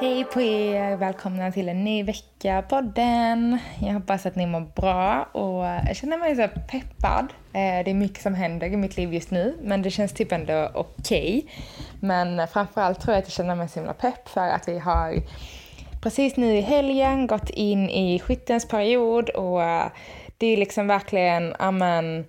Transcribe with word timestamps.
Hej 0.00 0.24
på 0.24 0.40
er! 0.40 0.96
Välkomna 0.96 1.52
till 1.52 1.68
en 1.68 1.84
ny 1.84 2.02
vecka 2.02 2.62
podden. 2.68 3.58
Jag 3.80 3.92
hoppas 3.92 4.26
att 4.26 4.36
ni 4.36 4.46
mår 4.46 4.60
bra 4.60 5.28
och 5.32 5.64
jag 5.64 5.96
känner 5.96 6.18
mig 6.18 6.36
så 6.36 6.48
peppad. 6.48 7.32
Eh, 7.52 7.84
det 7.84 7.90
är 7.90 7.94
mycket 7.94 8.22
som 8.22 8.34
händer 8.34 8.66
i 8.66 8.76
mitt 8.76 8.96
liv 8.96 9.14
just 9.14 9.30
nu 9.30 9.58
men 9.62 9.82
det 9.82 9.90
känns 9.90 10.12
typ 10.12 10.32
ändå 10.32 10.70
okej. 10.74 11.38
Okay. 11.44 11.50
Men 12.00 12.48
framförallt 12.48 13.00
tror 13.00 13.14
jag 13.14 13.18
att 13.18 13.28
jag 13.28 13.32
känner 13.32 13.54
mig 13.54 13.68
så 13.68 13.78
himla 13.78 13.92
pepp 13.92 14.28
för 14.28 14.48
att 14.48 14.68
vi 14.68 14.78
har 14.78 15.14
precis 16.02 16.36
nu 16.36 16.56
i 16.56 16.60
helgen 16.60 17.26
gått 17.26 17.50
in 17.50 17.90
i 17.90 18.18
skyttens 18.18 18.68
period 18.68 19.30
och 19.30 19.60
det 20.38 20.46
är 20.46 20.56
liksom 20.56 20.86
verkligen, 20.86 21.54
amen, 21.58 22.24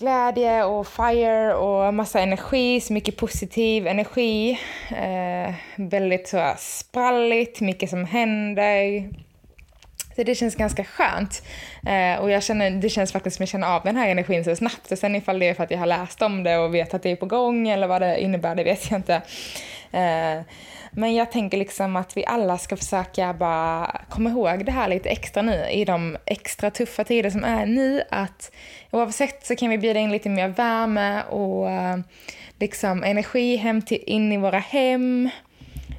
glädje 0.00 0.64
och 0.64 0.86
fire 0.86 1.54
och 1.54 1.94
massa 1.94 2.20
energi, 2.20 2.80
så 2.80 2.92
mycket 2.92 3.16
positiv 3.16 3.86
energi. 3.86 4.58
Eh, 4.90 5.54
väldigt 5.76 6.28
så 6.28 6.54
spralligt, 6.58 7.60
mycket 7.60 7.90
som 7.90 8.04
händer. 8.04 9.08
Så 10.16 10.22
det 10.22 10.34
känns 10.34 10.54
ganska 10.54 10.84
skönt. 10.84 11.42
Eh, 11.86 12.22
och 12.22 12.30
jag 12.30 12.42
känner, 12.42 12.70
det 12.70 12.88
känns 12.88 13.12
faktiskt 13.12 13.36
som 13.36 13.42
jag 13.42 13.48
känner 13.48 13.76
av 13.76 13.82
den 13.84 13.96
här 13.96 14.08
energin 14.08 14.44
så 14.44 14.56
snabbt. 14.56 14.92
Och 14.92 14.98
sen 14.98 15.16
ifall 15.16 15.38
det 15.38 15.48
är 15.48 15.54
för 15.54 15.64
att 15.64 15.70
jag 15.70 15.78
har 15.78 15.86
läst 15.86 16.22
om 16.22 16.42
det 16.42 16.58
och 16.58 16.74
vet 16.74 16.94
att 16.94 17.02
det 17.02 17.10
är 17.10 17.16
på 17.16 17.26
gång 17.26 17.68
eller 17.68 17.86
vad 17.86 18.02
det 18.02 18.20
innebär, 18.20 18.54
det 18.54 18.64
vet 18.64 18.90
jag 18.90 18.98
inte. 18.98 19.22
Eh, 19.92 20.42
men 20.92 21.14
jag 21.14 21.32
tänker 21.32 21.58
liksom 21.58 21.96
att 21.96 22.16
vi 22.16 22.24
alla 22.26 22.58
ska 22.58 22.76
försöka 22.76 23.32
bara 23.32 24.00
komma 24.08 24.30
ihåg 24.30 24.64
det 24.64 24.72
här 24.72 24.88
lite 24.88 25.08
extra 25.08 25.42
nu 25.42 25.66
i 25.70 25.84
de 25.84 26.16
extra 26.26 26.70
tuffa 26.70 27.04
tider 27.04 27.30
som 27.30 27.44
är 27.44 27.66
nu. 27.66 28.02
Att 28.10 28.52
oavsett 28.90 29.46
så 29.46 29.56
kan 29.56 29.70
vi 29.70 29.78
bjuda 29.78 30.00
in 30.00 30.12
lite 30.12 30.28
mer 30.28 30.48
värme 30.48 31.22
och 31.22 31.70
eh, 31.70 31.98
liksom 32.58 33.04
energi 33.04 33.56
hem 33.56 33.82
till, 33.82 34.02
in 34.06 34.32
i 34.32 34.36
våra 34.36 34.58
hem. 34.58 35.30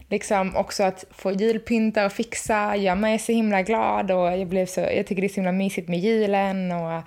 Liksom 0.09 0.55
också 0.55 0.83
att 0.83 1.05
få 1.11 1.31
julpynta 1.31 2.05
och 2.05 2.11
fixa 2.11 2.75
gör 2.75 2.95
mig 2.95 3.19
så 3.19 3.31
himla 3.31 3.61
glad 3.61 4.11
och 4.11 4.37
jag, 4.37 4.47
blev 4.47 4.65
så, 4.65 4.79
jag 4.79 5.07
tycker 5.07 5.21
det 5.21 5.27
är 5.27 5.29
så 5.29 5.35
himla 5.35 5.51
mysigt 5.51 5.89
med 5.89 5.99
julen. 5.99 6.71
Och, 6.71 7.03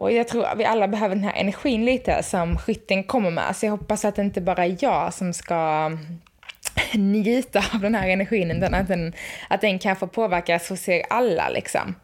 och 0.00 0.12
jag 0.12 0.28
tror 0.28 0.44
att 0.44 0.58
vi 0.58 0.64
alla 0.64 0.88
behöver 0.88 1.14
den 1.14 1.24
här 1.24 1.36
energin 1.36 1.84
lite 1.84 2.22
som 2.22 2.58
skytten 2.58 3.04
kommer 3.04 3.30
med. 3.30 3.56
Så 3.56 3.66
jag 3.66 3.70
hoppas 3.70 4.04
att 4.04 4.16
det 4.16 4.22
inte 4.22 4.40
bara 4.40 4.64
är 4.64 4.76
jag 4.80 5.14
som 5.14 5.32
ska 5.32 5.90
njuta 6.94 7.64
av 7.74 7.80
den 7.80 7.94
här 7.94 8.08
energin, 8.08 8.50
utan 8.50 8.74
att 8.74 8.88
den, 8.88 9.12
att 9.48 9.60
den 9.60 9.78
kan 9.78 9.96
få 9.96 10.06
påverkas 10.06 10.68
hos 10.68 10.88
er 10.88 11.02
alla. 11.10 11.48
Liksom. 11.48 11.94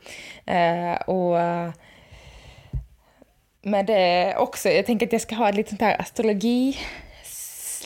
Uh, 0.50 0.94
och 1.06 1.40
eh, 1.40 1.70
med 3.62 3.86
det 3.86 4.36
också, 4.36 4.68
jag 4.68 4.86
tänker 4.86 5.06
att 5.06 5.12
jag 5.12 5.22
ska 5.22 5.34
ha 5.34 5.48
ett 5.48 5.54
litet 5.54 5.70
sånt 5.70 5.80
här 5.80 6.00
astrologi 6.00 6.78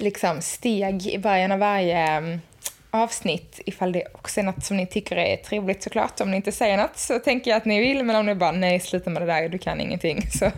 liksom, 0.00 0.41
steg 0.41 1.06
i 1.06 1.19
början 1.19 1.53
av 1.53 1.59
varje 1.59 1.99
mm, 1.99 2.41
avsnitt 2.91 3.61
ifall 3.67 3.93
det 3.93 4.05
också 4.12 4.41
är 4.41 4.45
något 4.45 4.65
som 4.65 4.77
ni 4.77 4.87
tycker 4.87 5.17
är 5.17 5.37
trevligt 5.37 5.83
såklart. 5.83 6.21
Om 6.21 6.31
ni 6.31 6.37
inte 6.37 6.53
säger 6.53 6.77
något 6.77 6.99
så 6.99 7.19
tänker 7.19 7.51
jag 7.51 7.59
att 7.59 7.65
ni 7.65 7.81
vill, 7.81 8.05
men 8.05 8.17
om 8.17 8.27
ni 8.27 8.34
bara 8.34 8.53
nej, 8.53 8.81
sluta 8.81 9.11
med 9.11 9.23
det 9.23 9.27
där, 9.27 9.49
du 9.49 9.59
kan 9.59 9.81
ingenting, 9.81 10.23
så, 10.31 10.51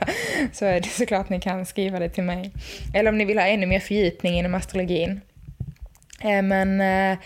så 0.52 0.64
är 0.64 0.80
det 0.80 0.88
såklart 0.88 1.28
ni 1.28 1.40
kan 1.40 1.66
skriva 1.66 1.98
det 1.98 2.08
till 2.08 2.24
mig. 2.24 2.50
Eller 2.94 3.10
om 3.10 3.18
ni 3.18 3.24
vill 3.24 3.38
ha 3.38 3.46
ännu 3.46 3.66
mer 3.66 3.80
fördjupning 3.80 4.38
inom 4.38 4.54
astrologin 4.54 5.20
eh, 6.24 6.42
men, 6.42 6.80
eh, 6.80 7.18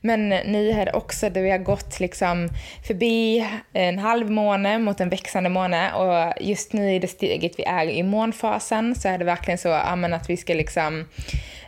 men 0.00 0.28
nu 0.28 0.70
är 0.70 0.86
det 0.86 0.92
också 0.92 1.30
där 1.30 1.42
vi 1.42 1.50
har 1.50 1.58
gått 1.58 2.00
liksom 2.00 2.48
förbi 2.86 3.48
en 3.72 3.98
halv 3.98 4.30
måne 4.30 4.78
mot 4.78 5.00
en 5.00 5.08
växande 5.08 5.50
måne 5.50 5.92
och 5.92 6.32
just 6.40 6.72
nu 6.72 6.94
i 6.94 6.98
det 6.98 7.08
steget 7.08 7.58
vi 7.58 7.64
är 7.64 7.86
i 7.86 8.02
månfasen 8.02 8.94
så 8.94 9.08
är 9.08 9.18
det 9.18 9.24
verkligen 9.24 9.58
så 9.58 9.68
att 9.68 10.30
vi 10.30 10.36
ska 10.36 10.54
liksom 10.54 11.06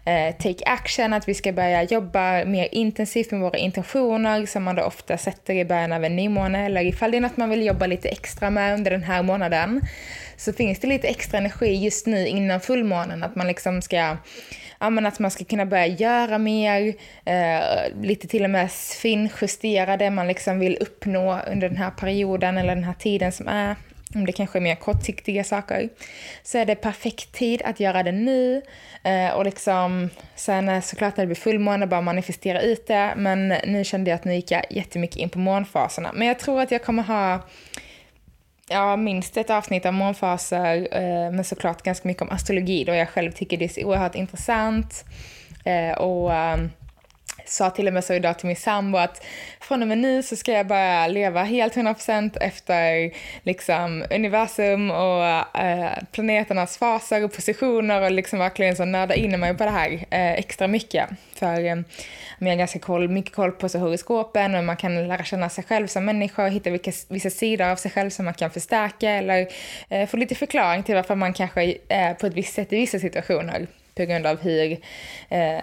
eh, 0.04 0.36
take 0.36 0.64
action, 0.66 1.12
att 1.12 1.28
vi 1.28 1.34
ska 1.34 1.52
börja 1.52 1.82
jobba 1.82 2.44
mer 2.44 2.68
intensivt 2.72 3.30
med 3.30 3.40
våra 3.40 3.58
intentioner 3.58 4.46
som 4.46 4.62
man 4.62 4.76
då 4.76 4.82
ofta 4.82 5.18
sätter 5.18 5.54
i 5.54 5.64
början 5.64 5.92
av 5.92 6.04
en 6.04 6.16
nymåne 6.16 6.66
eller 6.66 6.84
ifall 6.84 7.10
det 7.10 7.16
är 7.16 7.20
något 7.20 7.36
man 7.36 7.50
vill 7.50 7.66
jobba 7.66 7.86
lite 7.86 8.08
extra 8.08 8.50
med 8.50 8.74
under 8.74 8.90
den 8.90 9.02
här 9.02 9.22
månaden 9.22 9.80
så 10.36 10.52
finns 10.52 10.80
det 10.80 10.86
lite 10.86 11.08
extra 11.08 11.38
energi 11.38 11.74
just 11.74 12.06
nu 12.06 12.26
innan 12.28 12.60
fullmånen 12.60 13.22
att 13.22 13.36
man 13.36 13.46
liksom 13.46 13.82
ska 13.82 14.16
ja, 14.82 14.90
men 14.90 15.06
att 15.06 15.18
man 15.18 15.30
ska 15.30 15.44
kunna 15.44 15.66
börja 15.66 15.86
göra 15.86 16.38
mer, 16.38 16.94
eh, 17.24 17.62
lite 18.02 18.28
till 18.28 18.44
och 18.44 18.50
med 18.50 18.70
finjustera 18.72 19.96
det 19.96 20.10
man 20.10 20.28
liksom 20.28 20.58
vill 20.58 20.78
uppnå 20.80 21.38
under 21.50 21.68
den 21.68 21.78
här 21.78 21.90
perioden 21.90 22.58
eller 22.58 22.74
den 22.74 22.84
här 22.84 22.94
tiden 22.94 23.32
som 23.32 23.48
är. 23.48 23.76
Om 24.14 24.26
det 24.26 24.32
kanske 24.32 24.58
är 24.58 24.60
mer 24.60 24.74
kortsiktiga 24.74 25.44
saker, 25.44 25.88
så 26.42 26.58
är 26.58 26.64
det 26.64 26.74
perfekt 26.74 27.32
tid 27.32 27.62
att 27.62 27.80
göra 27.80 28.02
det 28.02 28.12
nu. 28.12 28.62
Eh, 29.02 29.30
och 29.34 29.44
liksom, 29.44 30.10
sen 30.34 30.82
såklart 30.82 31.16
när 31.16 31.24
det 31.24 31.26
blir 31.26 31.36
fullmåne, 31.36 31.86
bara 31.86 32.00
manifestera 32.00 32.60
ut 32.60 32.86
det. 32.86 33.12
Men 33.16 33.48
nu 33.48 33.84
kände 33.84 34.10
jag 34.10 34.16
att 34.16 34.24
nu 34.24 34.34
gick 34.34 34.50
jag 34.50 34.64
jättemycket 34.70 35.16
in 35.16 35.30
på 35.30 35.38
månfaserna. 35.38 36.10
Men 36.14 36.28
jag 36.28 36.38
tror 36.38 36.60
att 36.60 36.70
jag 36.70 36.84
kommer 36.84 37.02
ha 37.02 37.40
ja, 38.68 38.96
minst 38.96 39.36
ett 39.36 39.50
avsnitt 39.50 39.86
av 39.86 39.92
månfaser, 39.92 40.88
eh, 40.92 41.32
men 41.32 41.44
såklart 41.44 41.82
ganska 41.82 42.08
mycket 42.08 42.22
om 42.22 42.30
astrologi 42.30 42.84
då 42.84 42.94
jag 42.94 43.08
själv 43.08 43.32
tycker 43.32 43.56
det 43.56 43.64
är 43.64 43.68
så 43.68 43.84
oerhört 43.84 44.14
intressant. 44.14 45.04
Eh, 45.64 45.98
och 45.98 46.34
eh, 46.34 46.58
sa 47.44 47.70
till 47.70 47.86
och 47.86 47.92
med 47.92 48.04
så 48.04 48.14
idag 48.14 48.38
till 48.38 48.46
min 48.46 48.56
sambo 48.56 48.98
att 48.98 49.24
från 49.60 49.82
och 49.82 49.88
med 49.88 49.98
nu 49.98 50.22
så 50.22 50.36
ska 50.36 50.52
jag 50.52 50.66
bara 50.66 51.06
leva 51.06 51.42
helt 51.42 51.74
100% 51.74 52.38
efter 52.40 53.12
liksom 53.42 54.04
universum 54.10 54.90
och 54.90 55.24
eh, 55.60 55.92
planeternas 56.12 56.78
faser 56.78 57.24
och 57.24 57.32
positioner 57.32 58.02
och 58.02 58.10
liksom 58.10 58.38
verkligen 58.38 58.76
så 58.76 58.84
nörda 58.84 59.14
in 59.14 59.40
mig 59.40 59.56
på 59.56 59.64
det 59.64 59.70
här 59.70 59.92
eh, 59.92 60.32
extra 60.32 60.68
mycket. 60.68 61.08
För 61.34 61.64
eh, 61.64 61.76
jag 62.38 62.48
har 62.48 62.56
ganska 62.56 62.78
koll, 62.78 63.08
mycket 63.08 63.34
koll 63.34 63.52
på 63.52 63.68
så 63.68 63.78
horoskopen 63.78 64.54
och 64.54 64.64
man 64.64 64.76
kan 64.76 65.08
lära 65.08 65.24
känna 65.24 65.48
sig 65.48 65.64
själv 65.64 65.86
som 65.86 66.04
människa 66.04 66.44
och 66.44 66.50
hitta 66.50 66.70
vilka, 66.70 66.92
vissa 67.08 67.30
sidor 67.30 67.66
av 67.66 67.76
sig 67.76 67.90
själv 67.90 68.10
som 68.10 68.24
man 68.24 68.34
kan 68.34 68.50
förstärka 68.50 69.10
eller 69.10 69.48
eh, 69.88 70.06
få 70.06 70.16
lite 70.16 70.34
förklaring 70.34 70.82
till 70.82 70.94
varför 70.94 71.14
man 71.14 71.32
kanske 71.32 71.76
är 71.88 72.14
på 72.14 72.26
ett 72.26 72.34
visst 72.34 72.54
sätt 72.54 72.72
i 72.72 72.76
vissa 72.76 72.98
situationer 72.98 73.66
på 73.94 74.04
grund 74.04 74.26
av 74.26 74.40
hur 74.40 74.72
eh, 75.28 75.58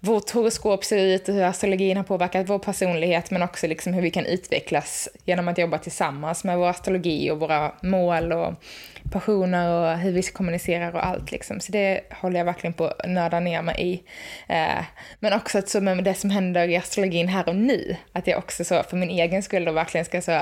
vårt 0.00 0.30
horoskop 0.30 0.84
ser 0.84 0.98
ut 0.98 1.28
och 1.28 1.34
hur 1.34 1.42
astrologin 1.42 1.96
har 1.96 2.04
påverkat 2.04 2.48
vår 2.48 2.58
personlighet 2.58 3.30
men 3.30 3.42
också 3.42 3.66
liksom 3.66 3.94
hur 3.94 4.02
vi 4.02 4.10
kan 4.10 4.26
utvecklas 4.26 5.08
genom 5.24 5.48
att 5.48 5.58
jobba 5.58 5.78
tillsammans 5.78 6.44
med 6.44 6.58
vår 6.58 6.68
astrologi 6.68 7.30
och 7.30 7.40
våra 7.40 7.72
mål 7.82 8.32
och 8.32 8.54
passioner 9.12 9.70
och 9.70 9.98
hur 9.98 10.12
vi 10.12 10.22
kommunicerar 10.22 10.94
och 10.94 11.06
allt 11.06 11.30
liksom. 11.30 11.60
Så 11.60 11.72
det 11.72 12.00
håller 12.10 12.38
jag 12.38 12.44
verkligen 12.44 12.74
på 12.74 12.84
att 12.84 13.08
nörda 13.08 13.40
ner 13.40 13.62
mig 13.62 13.76
i. 13.78 14.02
Eh, 14.52 14.84
men 15.20 15.32
också 15.32 15.58
att 15.58 15.68
så 15.68 15.80
med 15.80 16.04
det 16.04 16.14
som 16.14 16.30
händer 16.30 16.68
i 16.68 16.76
astrologin 16.76 17.28
här 17.28 17.48
och 17.48 17.56
nu, 17.56 17.96
att 18.12 18.26
jag 18.26 18.38
också 18.38 18.64
så 18.64 18.82
för 18.82 18.96
min 18.96 19.10
egen 19.10 19.42
skull 19.42 19.64
då 19.64 19.72
verkligen 19.72 20.04
ska 20.04 20.22
så 20.22 20.40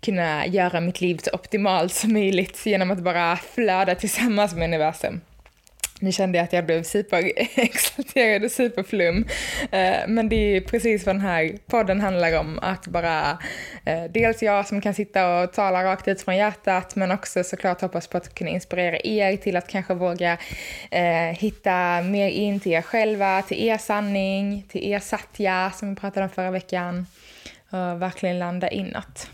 kunna 0.00 0.46
göra 0.46 0.80
mitt 0.80 1.00
liv 1.00 1.20
så 1.24 1.30
optimalt 1.30 1.92
som 1.92 2.12
möjligt 2.12 2.66
genom 2.66 2.90
att 2.90 2.98
bara 2.98 3.36
flöda 3.36 3.94
tillsammans 3.94 4.54
med 4.54 4.64
universum. 4.64 5.20
Nu 6.00 6.12
kände 6.12 6.38
jag 6.38 6.44
att 6.44 6.52
jag 6.52 6.66
blev 6.66 6.82
superexalterad 6.82 8.44
och 8.44 8.50
superflum. 8.50 9.26
Eh, 9.70 10.08
men 10.08 10.28
det 10.28 10.56
är 10.56 10.60
precis 10.60 11.06
vad 11.06 11.14
den 11.14 11.22
här 11.22 11.58
podden 11.66 12.00
handlar 12.00 12.38
om. 12.38 12.58
Att 12.62 12.86
bara, 12.86 13.38
eh, 13.84 14.04
dels 14.10 14.42
jag 14.42 14.66
som 14.66 14.80
kan 14.80 14.94
sitta 14.94 15.42
och 15.42 15.52
tala 15.52 15.84
rakt 15.84 16.08
ut 16.08 16.22
från 16.22 16.36
hjärtat, 16.36 16.96
men 16.96 17.10
också 17.10 17.44
såklart 17.44 17.80
hoppas 17.80 18.08
på 18.08 18.16
att 18.16 18.34
kunna 18.34 18.50
inspirera 18.50 18.98
er 19.04 19.36
till 19.36 19.56
att 19.56 19.68
kanske 19.68 19.94
våga 19.94 20.38
eh, 20.90 21.38
hitta 21.38 22.02
mer 22.02 22.28
in 22.28 22.60
till 22.60 22.72
er 22.72 22.82
själva, 22.82 23.42
till 23.42 23.66
er 23.66 23.78
sanning, 23.78 24.64
till 24.68 24.84
er 24.84 24.98
satya 24.98 25.72
som 25.74 25.90
vi 25.90 25.96
pratade 25.96 26.24
om 26.24 26.30
förra 26.30 26.50
veckan. 26.50 27.06
Och 27.70 28.02
verkligen 28.02 28.38
landa 28.38 28.68
inåt. 28.68 29.30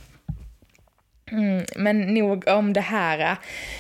Mm, 1.32 1.65
men 1.77 2.15
nog 2.15 2.49
om 2.49 2.73
det 2.73 2.81
här. 2.81 3.37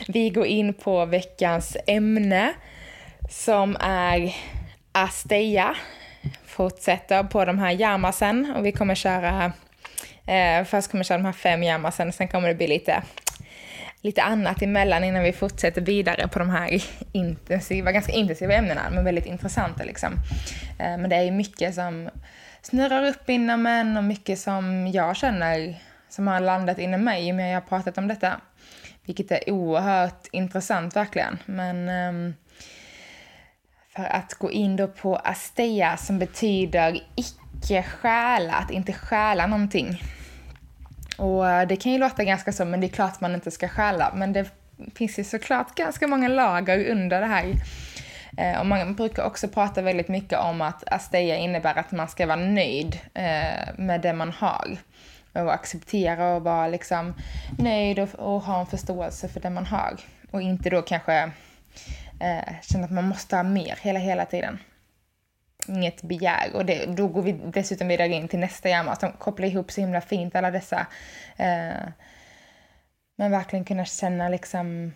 Vi 0.08 0.30
går 0.30 0.46
in 0.46 0.74
på 0.74 1.04
veckans 1.04 1.76
ämne 1.86 2.52
som 3.30 3.76
är 3.80 4.36
Asteja. 4.92 5.76
Fortsätter 6.46 7.22
på 7.22 7.44
de 7.44 7.58
här 7.58 7.72
Yamasen 7.72 8.54
och 8.56 8.66
vi 8.66 8.72
kommer 8.72 8.94
köra 8.94 9.52
Eh, 10.30 10.64
först 10.64 10.90
kommer 10.90 11.04
vi 11.04 11.08
köra 11.08 11.18
de 11.18 11.24
här 11.24 11.32
fem 11.32 11.62
jammarsen, 11.62 12.12
sen 12.12 12.28
kommer 12.28 12.48
det 12.48 12.54
bli 12.54 12.66
lite, 12.66 13.02
lite 14.00 14.22
annat 14.22 14.62
emellan 14.62 15.04
innan 15.04 15.22
vi 15.22 15.32
fortsätter 15.32 15.80
vidare 15.80 16.28
på 16.28 16.38
de 16.38 16.50
här 16.50 16.82
intensiva, 17.12 17.92
ganska 17.92 18.12
intensiva 18.12 18.54
ämnena, 18.54 18.82
men 18.90 19.04
väldigt 19.04 19.26
intressanta 19.26 19.84
liksom. 19.84 20.12
Eh, 20.78 20.98
men 20.98 21.10
det 21.10 21.16
är 21.16 21.22
ju 21.22 21.30
mycket 21.30 21.74
som 21.74 22.10
snurrar 22.62 23.08
upp 23.08 23.30
inom 23.30 23.66
en 23.66 23.96
och 23.96 24.04
mycket 24.04 24.38
som 24.38 24.86
jag 24.86 25.16
känner 25.16 25.74
som 26.10 26.26
har 26.26 26.40
landat 26.40 26.78
inom 26.78 27.04
mig 27.04 27.28
i 27.28 27.32
och 27.32 27.36
med 27.36 27.44
att 27.46 27.50
jag 27.52 27.60
har 27.60 27.78
pratat 27.78 27.98
om 27.98 28.08
detta. 28.08 28.40
Vilket 29.04 29.30
är 29.30 29.50
oerhört 29.50 30.26
intressant 30.32 30.96
verkligen. 30.96 31.38
Men 31.46 31.88
um, 31.88 32.34
för 33.96 34.04
att 34.04 34.34
gå 34.34 34.50
in 34.50 34.76
då 34.76 34.88
på 34.88 35.16
asteia 35.16 35.96
som 35.96 36.18
betyder 36.18 37.00
icke 37.16 37.82
stjäla, 37.82 38.54
att 38.54 38.70
inte 38.70 38.92
stjäla 38.92 39.46
någonting. 39.46 40.02
Och 41.18 41.50
eh, 41.50 41.68
det 41.68 41.76
kan 41.76 41.92
ju 41.92 41.98
låta 41.98 42.24
ganska 42.24 42.52
så, 42.52 42.64
men 42.64 42.80
det 42.80 42.86
är 42.86 42.88
klart 42.88 43.20
man 43.20 43.34
inte 43.34 43.50
ska 43.50 43.68
stjäla. 43.68 44.12
Men 44.14 44.32
det 44.32 44.50
finns 44.94 45.18
ju 45.18 45.24
såklart 45.24 45.74
ganska 45.74 46.06
många 46.06 46.28
lager 46.28 46.90
under 46.90 47.20
det 47.20 47.26
här. 47.26 47.54
Eh, 48.38 48.60
och 48.60 48.66
man 48.66 48.94
brukar 48.94 49.22
också 49.22 49.48
prata 49.48 49.82
väldigt 49.82 50.08
mycket 50.08 50.38
om 50.38 50.60
att 50.60 50.92
asteia 50.92 51.36
innebär 51.36 51.78
att 51.78 51.92
man 51.92 52.08
ska 52.08 52.26
vara 52.26 52.36
nöjd 52.36 52.98
eh, 53.14 53.74
med 53.76 54.00
det 54.00 54.12
man 54.12 54.30
har. 54.30 54.76
Och 55.32 55.54
acceptera 55.54 56.34
och 56.34 56.42
vara 56.42 56.68
liksom 56.68 57.14
nöjd 57.58 57.98
och, 57.98 58.14
och 58.14 58.40
ha 58.40 58.60
en 58.60 58.66
förståelse 58.66 59.28
för 59.28 59.40
det 59.40 59.50
man 59.50 59.66
har. 59.66 60.00
Och 60.30 60.42
inte 60.42 60.70
då 60.70 60.82
kanske 60.82 61.32
eh, 62.20 62.54
känna 62.62 62.84
att 62.84 62.90
man 62.90 63.08
måste 63.08 63.36
ha 63.36 63.42
mer 63.42 63.78
hela, 63.82 63.98
hela 63.98 64.24
tiden. 64.24 64.58
Inget 65.68 66.02
begär. 66.02 66.54
Och 66.54 66.66
det, 66.66 66.86
då 66.86 67.08
går 67.08 67.22
vi 67.22 67.32
dessutom 67.32 67.88
vidare 67.88 68.08
in 68.08 68.28
till 68.28 68.38
nästa 68.38 68.68
hjärna 68.68 68.96
som 68.96 69.12
kopplar 69.12 69.46
ihop 69.46 69.70
så 69.70 69.80
himla 69.80 70.00
fint 70.00 70.34
alla 70.34 70.50
dessa. 70.50 70.86
Eh, 71.36 71.88
men 73.16 73.30
verkligen 73.30 73.64
kunna 73.64 73.84
känna 73.84 74.28
liksom 74.28 74.92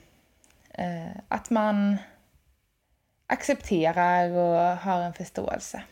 eh, 0.74 1.16
att 1.28 1.50
man 1.50 1.98
accepterar 3.26 4.30
och 4.30 4.76
har 4.76 5.00
en 5.00 5.12
förståelse. 5.12 5.82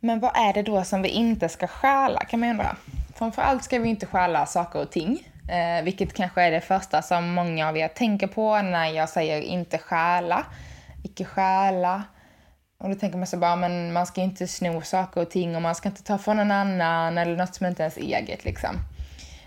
Men 0.00 0.20
vad 0.20 0.36
är 0.36 0.52
det 0.52 0.62
då 0.62 0.84
som 0.84 1.02
vi 1.02 1.08
inte 1.08 1.48
ska 1.48 1.66
stjäla 1.66 2.20
kan 2.20 2.40
man 2.40 2.48
undra. 2.48 2.76
Framförallt 3.14 3.64
ska 3.64 3.78
vi 3.78 3.88
inte 3.88 4.06
stjäla 4.06 4.46
saker 4.46 4.82
och 4.82 4.90
ting. 4.90 5.26
Eh, 5.48 5.84
vilket 5.84 6.14
kanske 6.14 6.42
är 6.42 6.50
det 6.50 6.60
första 6.60 7.02
som 7.02 7.32
många 7.32 7.68
av 7.68 7.76
er 7.76 7.88
tänker 7.88 8.26
på 8.26 8.62
när 8.62 8.86
jag 8.86 9.08
säger 9.08 9.40
inte 9.40 9.78
stjäla. 9.78 10.44
Icke 11.04 11.24
stjäla. 11.24 12.02
Och 12.78 12.88
då 12.88 12.94
tänker 12.94 13.18
man 13.18 13.26
så 13.26 13.36
bara, 13.36 13.56
men 13.56 13.92
man 13.92 14.06
ska 14.06 14.20
inte 14.20 14.46
sno 14.46 14.80
saker 14.80 15.20
och 15.20 15.30
ting 15.30 15.56
och 15.56 15.62
man 15.62 15.74
ska 15.74 15.88
inte 15.88 16.02
ta 16.02 16.18
från 16.18 16.36
någon 16.36 16.50
annan 16.50 17.18
eller 17.18 17.36
något 17.36 17.54
som 17.54 17.66
inte 17.66 17.82
är 17.82 17.84
ens 17.84 17.96
eget 17.96 18.44
liksom. 18.44 18.76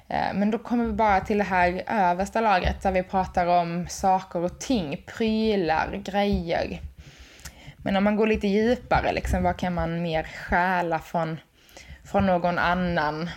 Eh, 0.07 0.33
men 0.33 0.51
då 0.51 0.57
kommer 0.57 0.85
vi 0.85 0.91
bara 0.91 1.19
till 1.19 1.37
det 1.37 1.43
här 1.43 1.83
översta 1.87 2.41
lagret 2.41 2.81
där 2.81 2.91
vi 2.91 3.03
pratar 3.03 3.47
om 3.47 3.87
saker 3.89 4.39
och 4.39 4.59
ting, 4.59 5.03
prylar, 5.07 6.01
grejer. 6.03 6.79
Men 7.83 7.95
om 7.95 8.03
man 8.03 8.15
går 8.15 8.27
lite 8.27 8.47
djupare, 8.47 9.13
liksom, 9.13 9.43
vad 9.43 9.57
kan 9.57 9.73
man 9.73 10.01
mer 10.01 10.23
stjäla 10.23 10.99
från, 10.99 11.39
från 12.03 12.25
någon 12.25 12.57
annan? 12.57 13.29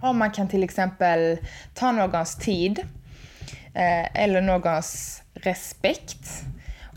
Om 0.00 0.18
man 0.18 0.30
kan 0.30 0.48
till 0.48 0.64
exempel 0.64 1.38
ta 1.74 1.92
någons 1.92 2.36
tid 2.36 2.78
eh, 3.74 4.22
eller 4.22 4.40
någons 4.40 5.22
respekt. 5.34 6.44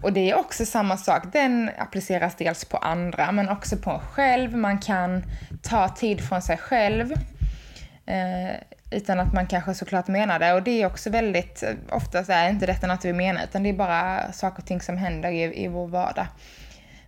Och 0.02 0.14
det 0.14 0.32
är 0.32 0.36
också 0.36 0.66
samma 0.66 0.98
sak, 0.98 1.24
den 1.34 1.70
appliceras 1.78 2.36
dels 2.36 2.66
på 2.66 2.78
andra 2.78 3.32
men 3.32 3.50
också 3.50 3.78
på 3.78 3.92
en 3.92 4.00
själv. 4.00 4.58
Man 4.58 4.80
kan 4.80 5.24
ta 5.62 5.90
tid 5.90 6.22
från 6.22 6.42
sig 6.42 6.58
själv 6.58 7.12
eh, 8.06 8.56
utan 8.94 9.20
att 9.20 9.34
man 9.34 9.48
kanske 9.48 9.74
såklart 9.74 10.08
menar 10.08 10.40
det. 10.40 10.54
Och 10.54 10.64
det 10.64 10.82
är 10.82 10.86
också 10.86 11.10
väldigt, 11.10 11.64
oftast 11.92 12.30
är 12.30 12.50
inte 12.50 12.66
detta 12.66 12.88
något 12.88 13.06
vi 13.06 13.14
menar 13.14 13.44
utan 13.44 13.64
det 13.64 13.70
är 13.70 13.74
bara 13.74 14.32
saker 14.32 14.62
och 14.62 14.68
ting 14.68 14.82
som 14.82 14.98
händer 14.98 15.32
i, 15.32 15.64
i 15.64 15.68
vår 15.68 15.88
vardag. 15.88 16.28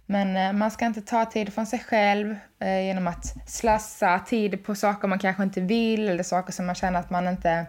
Men 0.05 0.37
eh, 0.37 0.53
man 0.53 0.71
ska 0.71 0.85
inte 0.85 1.01
ta 1.01 1.25
tid 1.25 1.53
från 1.53 1.65
sig 1.65 1.79
själv 1.79 2.35
eh, 2.59 2.81
genom 2.85 3.07
att 3.07 3.49
slösa 3.49 4.19
tid 4.19 4.65
på 4.65 4.75
saker 4.75 5.07
man 5.07 5.19
kanske 5.19 5.43
inte 5.43 5.61
vill 5.61 6.09
eller 6.09 6.23
saker 6.23 6.53
som 6.53 6.65
man 6.65 6.75
känner 6.75 6.99
att 6.99 7.09
man 7.09 7.27
inte 7.27 7.65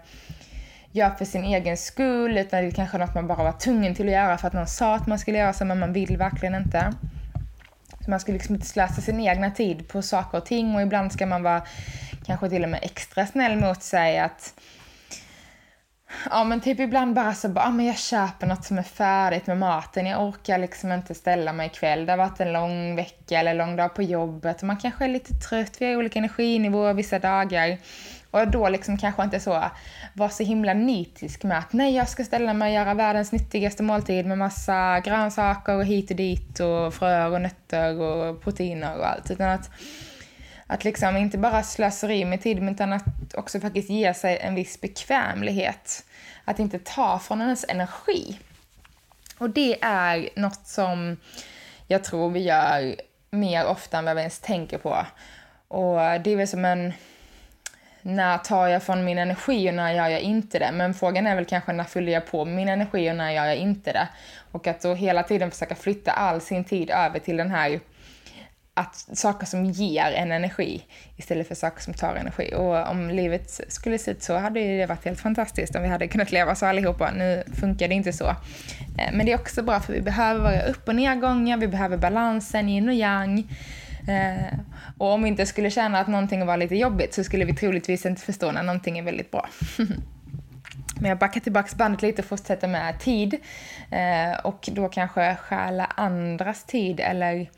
gör 0.92 1.10
för 1.10 1.24
sin 1.24 1.44
egen 1.44 1.76
skull 1.76 2.38
utan 2.38 2.62
det 2.62 2.68
är 2.68 2.70
kanske 2.70 2.98
något 2.98 3.14
man 3.14 3.26
bara 3.26 3.44
var 3.44 3.52
tvungen 3.52 3.94
till 3.94 4.06
att 4.06 4.12
göra 4.12 4.38
för 4.38 4.48
att 4.48 4.54
någon 4.54 4.66
sa 4.66 4.94
att 4.94 5.06
man 5.06 5.18
skulle 5.18 5.38
göra 5.38 5.52
så 5.52 5.64
men 5.64 5.78
man 5.78 5.92
vill 5.92 6.16
verkligen 6.16 6.54
inte. 6.54 6.92
Så 8.04 8.10
man 8.10 8.20
ska 8.20 8.32
liksom 8.32 8.54
inte 8.54 8.66
slösa 8.66 9.00
sin 9.00 9.20
egna 9.20 9.50
tid 9.50 9.88
på 9.88 10.02
saker 10.02 10.38
och 10.38 10.46
ting 10.46 10.74
och 10.74 10.82
ibland 10.82 11.12
ska 11.12 11.26
man 11.26 11.42
vara 11.42 11.62
kanske 12.26 12.48
till 12.48 12.62
och 12.62 12.70
med 12.70 12.80
extra 12.82 13.26
snäll 13.26 13.56
mot 13.56 13.82
sig 13.82 14.18
att 14.18 14.54
Ja 16.30 16.44
men 16.44 16.60
typ 16.60 16.80
ibland 16.80 17.14
bara 17.14 17.34
så 17.34 17.48
bara, 17.48 17.64
ah, 17.64 17.70
men 17.70 17.86
jag 17.86 17.98
köper 17.98 18.46
något 18.46 18.64
som 18.64 18.78
är 18.78 18.82
färdigt 18.82 19.46
med 19.46 19.58
maten. 19.58 20.06
Jag 20.06 20.28
orkar 20.28 20.58
liksom 20.58 20.92
inte 20.92 21.14
ställa 21.14 21.52
mig 21.52 21.66
ikväll. 21.66 22.06
Det 22.06 22.12
har 22.12 22.16
varit 22.16 22.40
en 22.40 22.52
lång 22.52 22.96
vecka 22.96 23.40
eller 23.40 23.54
lång 23.54 23.76
dag 23.76 23.94
på 23.94 24.02
jobbet 24.02 24.62
man 24.62 24.76
kanske 24.76 25.04
är 25.04 25.08
lite 25.08 25.32
trött. 25.34 25.76
Vi 25.78 25.86
har 25.86 25.96
olika 25.96 26.18
energinivåer 26.18 26.94
vissa 26.94 27.18
dagar. 27.18 27.78
Och 28.30 28.48
då 28.48 28.68
liksom 28.68 28.98
kanske 28.98 29.22
inte 29.24 29.40
så 29.40 29.64
var 30.12 30.28
så 30.28 30.42
himla 30.42 30.74
nitisk 30.74 31.42
med 31.42 31.58
att 31.58 31.72
nej 31.72 31.94
jag 31.94 32.08
ska 32.08 32.24
ställa 32.24 32.54
mig 32.54 32.68
och 32.68 32.74
göra 32.74 32.94
världens 32.94 33.32
nyttigaste 33.32 33.82
måltid 33.82 34.26
med 34.26 34.38
massa 34.38 35.00
grönsaker 35.00 35.76
och 35.76 35.84
hit 35.84 36.10
och 36.10 36.16
dit 36.16 36.60
och 36.60 36.94
fröer 36.94 37.30
och 37.30 37.40
nötter 37.40 38.00
och 38.00 38.42
proteiner 38.42 38.98
och 38.98 39.08
allt. 39.08 39.30
Utan 39.30 39.48
att 39.48 39.70
att 40.66 40.84
liksom 40.84 41.16
inte 41.16 41.38
bara 41.38 41.62
slöseri 41.62 42.24
med 42.24 42.42
tid 42.42 42.62
utan 42.62 42.92
att 42.92 43.34
också 43.34 43.60
faktiskt 43.60 43.90
ge 43.90 44.14
sig 44.14 44.38
en 44.38 44.54
viss 44.54 44.80
bekvämlighet. 44.80 46.04
Att 46.44 46.58
inte 46.58 46.78
ta 46.78 47.18
från 47.18 47.40
hennes 47.40 47.64
energi. 47.68 48.38
Och 49.38 49.50
det 49.50 49.78
är 49.82 50.28
något 50.36 50.66
som 50.66 51.16
jag 51.86 52.04
tror 52.04 52.30
vi 52.30 52.40
gör 52.40 52.96
mer 53.30 53.66
ofta 53.66 53.98
än 53.98 54.04
vad 54.04 54.14
vi 54.14 54.20
ens 54.20 54.38
tänker 54.38 54.78
på. 54.78 55.06
Och 55.68 55.96
det 55.96 56.30
är 56.30 56.36
väl 56.36 56.48
som 56.48 56.64
en... 56.64 56.92
När 58.02 58.38
tar 58.38 58.66
jag 58.66 58.82
från 58.82 59.04
min 59.04 59.18
energi 59.18 59.70
och 59.70 59.74
när 59.74 59.92
gör 59.92 60.08
jag 60.08 60.20
inte 60.20 60.58
det? 60.58 60.72
Men 60.72 60.94
frågan 60.94 61.26
är 61.26 61.34
väl 61.34 61.44
kanske 61.44 61.72
när 61.72 61.84
fyller 61.84 62.12
jag 62.12 62.26
på 62.26 62.44
min 62.44 62.68
energi 62.68 63.10
och 63.10 63.16
när 63.16 63.30
gör 63.30 63.44
jag 63.44 63.56
inte 63.56 63.92
det? 63.92 64.08
Och 64.52 64.66
att 64.66 64.80
då 64.80 64.94
hela 64.94 65.22
tiden 65.22 65.50
försöka 65.50 65.74
flytta 65.74 66.12
all 66.12 66.40
sin 66.40 66.64
tid 66.64 66.90
över 66.90 67.18
till 67.18 67.36
den 67.36 67.50
här 67.50 67.80
att 68.76 69.08
saker 69.18 69.46
som 69.46 69.64
ger 69.64 70.12
en 70.12 70.32
energi 70.32 70.84
istället 71.16 71.48
för 71.48 71.54
saker 71.54 71.82
som 71.82 71.94
tar 71.94 72.14
energi. 72.14 72.54
Och 72.54 72.90
om 72.90 73.10
livet 73.10 73.60
skulle 73.68 73.98
se 73.98 74.10
ut 74.10 74.22
så 74.22 74.36
hade 74.36 74.60
det 74.60 74.86
varit 74.86 75.04
helt 75.04 75.20
fantastiskt 75.20 75.76
om 75.76 75.82
vi 75.82 75.88
hade 75.88 76.08
kunnat 76.08 76.32
leva 76.32 76.54
så 76.54 76.66
allihopa. 76.66 77.10
Nu 77.10 77.42
funkar 77.60 77.88
det 77.88 77.94
inte 77.94 78.12
så. 78.12 78.28
Eh, 78.98 79.12
men 79.12 79.26
det 79.26 79.32
är 79.32 79.38
också 79.38 79.62
bra 79.62 79.80
för 79.80 79.92
vi 79.92 80.00
behöver 80.00 80.68
upp 80.68 80.88
och 80.88 80.94
nedgångar, 80.94 81.56
vi 81.56 81.68
behöver 81.68 81.96
balansen, 81.96 82.68
yin 82.68 82.88
och 82.88 82.94
yang. 82.94 83.38
Eh, 84.08 84.58
och 84.98 85.12
om 85.12 85.22
vi 85.22 85.28
inte 85.28 85.46
skulle 85.46 85.70
känna 85.70 85.98
att 85.98 86.08
någonting 86.08 86.46
var 86.46 86.56
lite 86.56 86.76
jobbigt 86.76 87.14
så 87.14 87.24
skulle 87.24 87.44
vi 87.44 87.54
troligtvis 87.54 88.06
inte 88.06 88.22
förstå 88.22 88.52
när 88.52 88.62
någonting 88.62 88.98
är 88.98 89.02
väldigt 89.02 89.30
bra. 89.30 89.48
Men 91.00 91.08
jag 91.08 91.18
backar 91.18 91.40
tillbaka 91.40 91.76
bandet 91.76 92.02
lite 92.02 92.22
och 92.22 92.28
fortsätter 92.28 92.68
med 92.68 93.00
tid. 93.00 93.34
Eh, 93.90 94.38
och 94.44 94.68
då 94.72 94.88
kanske 94.88 95.36
stjäla 95.36 95.84
andras 95.84 96.64
tid 96.64 97.00
eller 97.00 97.48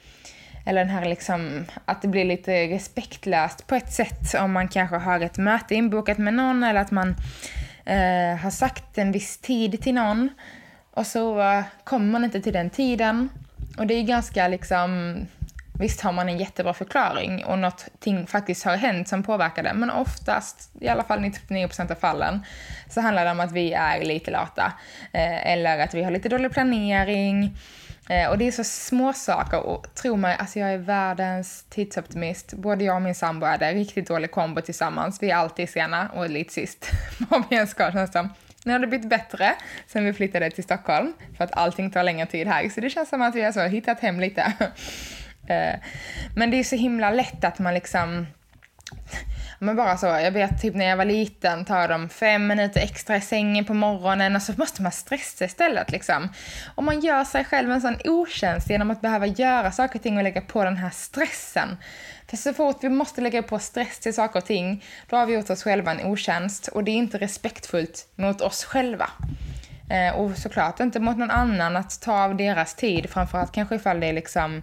eller 0.69 0.85
den 0.85 0.95
här 0.95 1.05
liksom, 1.05 1.65
att 1.85 2.03
det 2.03 2.09
blir 2.09 2.25
lite 2.25 2.53
respektlöst 2.53 3.67
på 3.67 3.75
ett 3.75 3.93
sätt 3.93 4.35
om 4.41 4.53
man 4.53 4.69
kanske 4.69 4.97
har 4.97 5.21
ett 5.21 5.39
möte 5.39 5.75
inbokat 5.75 6.19
med 6.19 6.35
någon 6.35 6.63
eller 6.63 6.81
att 6.81 6.91
man 6.91 7.17
eh, 7.85 8.37
har 8.43 8.51
sagt 8.51 8.99
en 8.99 9.13
viss 9.13 9.39
tid 9.39 9.83
till 9.83 9.95
någon 9.95 10.31
och 10.91 11.07
så 11.07 11.41
eh, 11.41 11.65
kommer 11.85 12.07
man 12.07 12.25
inte 12.25 12.41
till 12.41 12.53
den 12.53 12.71
tiden. 12.71 13.29
Och 13.79 13.87
det 13.87 13.95
är 13.95 14.03
ganska 14.03 14.49
liksom, 14.49 15.17
visst 15.81 16.01
har 16.01 16.13
man 16.13 16.29
en 16.29 16.39
jättebra 16.39 16.75
förklaring 16.75 17.45
och 17.45 17.59
någonting 17.59 18.27
faktiskt 18.27 18.65
har 18.65 18.77
hänt 18.77 19.09
som 19.09 19.23
påverkar 19.23 19.63
det, 19.63 19.75
men 19.75 19.91
oftast, 19.91 20.71
i 20.81 20.89
alla 20.89 21.05
fall 21.05 21.19
99% 21.19 21.91
av 21.91 21.95
fallen, 21.95 22.41
så 22.89 23.01
handlar 23.01 23.25
det 23.25 23.31
om 23.31 23.41
att 23.41 23.53
vi 23.53 23.73
är 23.73 24.05
lite 24.05 24.31
lata. 24.31 24.73
Eh, 25.13 25.53
eller 25.53 25.79
att 25.79 25.95
vi 25.95 26.03
har 26.03 26.11
lite 26.11 26.29
dålig 26.29 26.53
planering, 26.53 27.57
Eh, 28.09 28.31
och 28.31 28.39
det 28.39 28.47
är 28.47 28.53
så 28.53 28.65
små 28.65 29.13
saker 29.13 29.61
och 29.61 29.95
tro 29.95 30.17
mig, 30.17 30.37
alltså 30.39 30.59
jag 30.59 30.73
är 30.73 30.79
världens 30.79 31.65
tidsoptimist. 31.69 32.53
Både 32.53 32.85
jag 32.85 32.97
och 32.97 33.03
min 33.03 33.15
sambo 33.15 33.47
är 33.47 33.59
det. 33.59 33.73
Riktigt 33.73 34.09
dålig 34.09 34.31
kombo 34.31 34.61
tillsammans. 34.61 35.23
Vi 35.23 35.31
är 35.31 35.37
alltid 35.37 35.69
sena 35.69 36.09
och 36.09 36.31
lite 36.31 36.53
sist. 36.53 36.91
Vad 37.31 37.45
vi 37.51 37.57
än 37.57 37.67
ska 37.67 37.93
känns 37.93 38.13
som. 38.13 38.29
Nu 38.65 38.73
har 38.73 38.79
det 38.79 38.87
blivit 38.87 39.09
bättre 39.09 39.55
sen 39.87 40.05
vi 40.05 40.13
flyttade 40.13 40.51
till 40.51 40.65
Stockholm 40.65 41.13
för 41.37 41.45
att 41.45 41.53
allting 41.53 41.91
tar 41.91 42.03
längre 42.03 42.27
tid 42.27 42.47
här. 42.47 42.69
Så 42.69 42.81
det 42.81 42.91
känns 42.91 43.09
som 43.09 43.23
att 43.23 43.35
vi 43.35 43.43
har 43.43 43.53
så 43.53 43.61
hittat 43.61 44.01
hem 44.01 44.21
lite. 44.21 44.53
Eh, 45.49 45.75
men 46.37 46.51
det 46.51 46.57
är 46.57 46.65
så 46.65 46.77
himla 46.77 47.11
lätt 47.11 47.45
att 47.45 47.59
man 47.59 47.75
liksom 47.75 48.27
men 49.59 49.77
bara 49.77 49.97
så, 49.97 50.07
jag 50.07 50.31
vet 50.31 50.63
typ 50.63 50.75
när 50.75 50.85
jag 50.85 50.97
var 50.97 51.05
liten, 51.05 51.65
tar 51.65 51.89
de 51.89 52.09
fem 52.09 52.47
minuter 52.47 52.81
extra 52.81 53.17
i 53.17 53.21
sängen 53.21 53.65
på 53.65 53.75
morgonen 53.75 54.37
och 54.37 54.43
så 54.43 54.53
måste 54.57 54.83
man 54.83 54.93
stressa 54.93 55.45
istället 55.45 55.91
liksom. 55.91 56.29
Och 56.75 56.85
man 56.85 57.01
gör 57.01 57.25
sig 57.25 57.45
själv 57.45 57.71
en 57.71 57.81
sån 57.81 57.97
otjänst 58.05 58.71
genom 58.71 58.91
att 58.91 59.01
behöva 59.01 59.27
göra 59.27 59.73
saker 59.73 59.99
och 59.99 60.03
ting 60.03 60.17
och 60.17 60.23
lägga 60.23 60.41
på 60.41 60.65
den 60.65 60.77
här 60.77 60.91
stressen. 60.91 61.77
För 62.29 62.37
så 62.37 62.55
fort 62.55 62.77
vi 62.81 62.89
måste 62.89 63.21
lägga 63.21 63.43
på 63.43 63.59
stress 63.59 63.99
till 63.99 64.15
saker 64.15 64.39
och 64.39 64.47
ting, 64.47 64.85
då 65.07 65.17
har 65.17 65.27
vi 65.27 65.35
gjort 65.35 65.51
oss 65.51 65.63
själva 65.63 65.91
en 65.91 66.07
otjänst 66.07 66.69
och 66.69 66.85
det 66.85 66.91
är 66.91 66.97
inte 66.97 67.19
respektfullt 67.19 68.09
mot 68.15 68.41
oss 68.41 68.65
själva. 68.65 69.11
Eh, 69.91 70.15
och 70.15 70.37
såklart 70.37 70.81
inte 70.81 71.01
mot 71.01 71.17
någon 71.17 71.31
annan 71.31 71.77
att 71.77 72.01
ta 72.01 72.25
av 72.25 72.37
deras 72.37 72.75
tid, 72.75 73.11
framförallt 73.11 73.53
kanske 73.53 73.75
ifall 73.75 74.01
det 74.01 74.07
är 74.07 74.13
liksom 74.13 74.63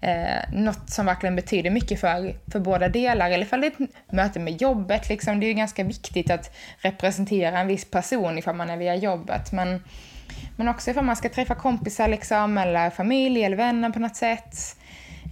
eh, 0.00 0.52
något 0.52 0.90
som 0.90 1.06
verkligen 1.06 1.36
betyder 1.36 1.70
mycket 1.70 2.00
för, 2.00 2.34
för 2.52 2.60
båda 2.60 2.88
delar, 2.88 3.30
eller 3.30 3.46
ifall 3.46 3.60
det 3.60 3.66
är 3.66 3.82
ett 3.82 4.12
möte 4.12 4.40
med 4.40 4.62
jobbet. 4.62 5.08
Liksom. 5.08 5.40
Det 5.40 5.46
är 5.46 5.48
ju 5.48 5.54
ganska 5.54 5.84
viktigt 5.84 6.30
att 6.30 6.56
representera 6.78 7.58
en 7.58 7.66
viss 7.66 7.90
person 7.90 8.38
ifall 8.38 8.56
man 8.56 8.70
är 8.70 8.76
via 8.76 8.94
jobbet. 8.94 9.52
Men, 9.52 9.84
men 10.56 10.68
också 10.68 10.90
ifall 10.90 11.04
man 11.04 11.16
ska 11.16 11.28
träffa 11.28 11.54
kompisar 11.54 12.08
liksom, 12.08 12.58
eller 12.58 12.90
familj 12.90 13.44
eller 13.44 13.56
vänner 13.56 13.90
på 13.90 13.98
något 13.98 14.16
sätt. 14.16 14.76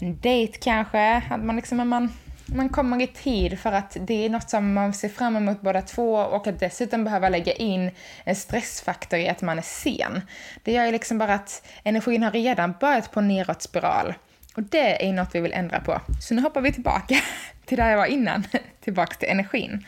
En 0.00 0.20
dejt 0.20 0.58
kanske, 0.62 1.22
att 1.30 1.44
man 1.44 1.56
liksom, 1.56 1.88
man 1.88 2.12
man 2.46 2.68
kommer 2.68 3.02
i 3.02 3.06
tid 3.06 3.58
för 3.58 3.72
att 3.72 3.96
det 4.00 4.26
är 4.26 4.30
något 4.30 4.50
som 4.50 4.72
man 4.72 4.92
ser 4.92 5.08
fram 5.08 5.36
emot 5.36 5.60
båda 5.60 5.82
två 5.82 6.14
och 6.14 6.46
att 6.46 6.60
dessutom 6.60 7.04
behöva 7.04 7.28
lägga 7.28 7.52
in 7.52 7.90
en 8.24 8.36
stressfaktor 8.36 9.18
i 9.18 9.28
att 9.28 9.42
man 9.42 9.58
är 9.58 9.62
sen. 9.62 10.20
Det 10.62 10.72
gör 10.72 10.84
ju 10.84 10.92
liksom 10.92 11.18
bara 11.18 11.34
att 11.34 11.66
energin 11.84 12.22
har 12.22 12.30
redan 12.30 12.74
börjat 12.80 13.12
på 13.12 13.20
neråt 13.20 13.62
spiral. 13.62 14.14
Och 14.56 14.62
det 14.62 15.08
är 15.08 15.12
något 15.12 15.34
vi 15.34 15.40
vill 15.40 15.52
ändra 15.52 15.80
på. 15.80 16.00
Så 16.20 16.34
nu 16.34 16.42
hoppar 16.42 16.60
vi 16.60 16.72
tillbaka 16.72 17.20
till 17.66 17.76
där 17.76 17.90
jag 17.90 17.96
var 17.96 18.06
innan, 18.06 18.46
tillbaka 18.80 19.14
till 19.14 19.28
energin. 19.28 19.86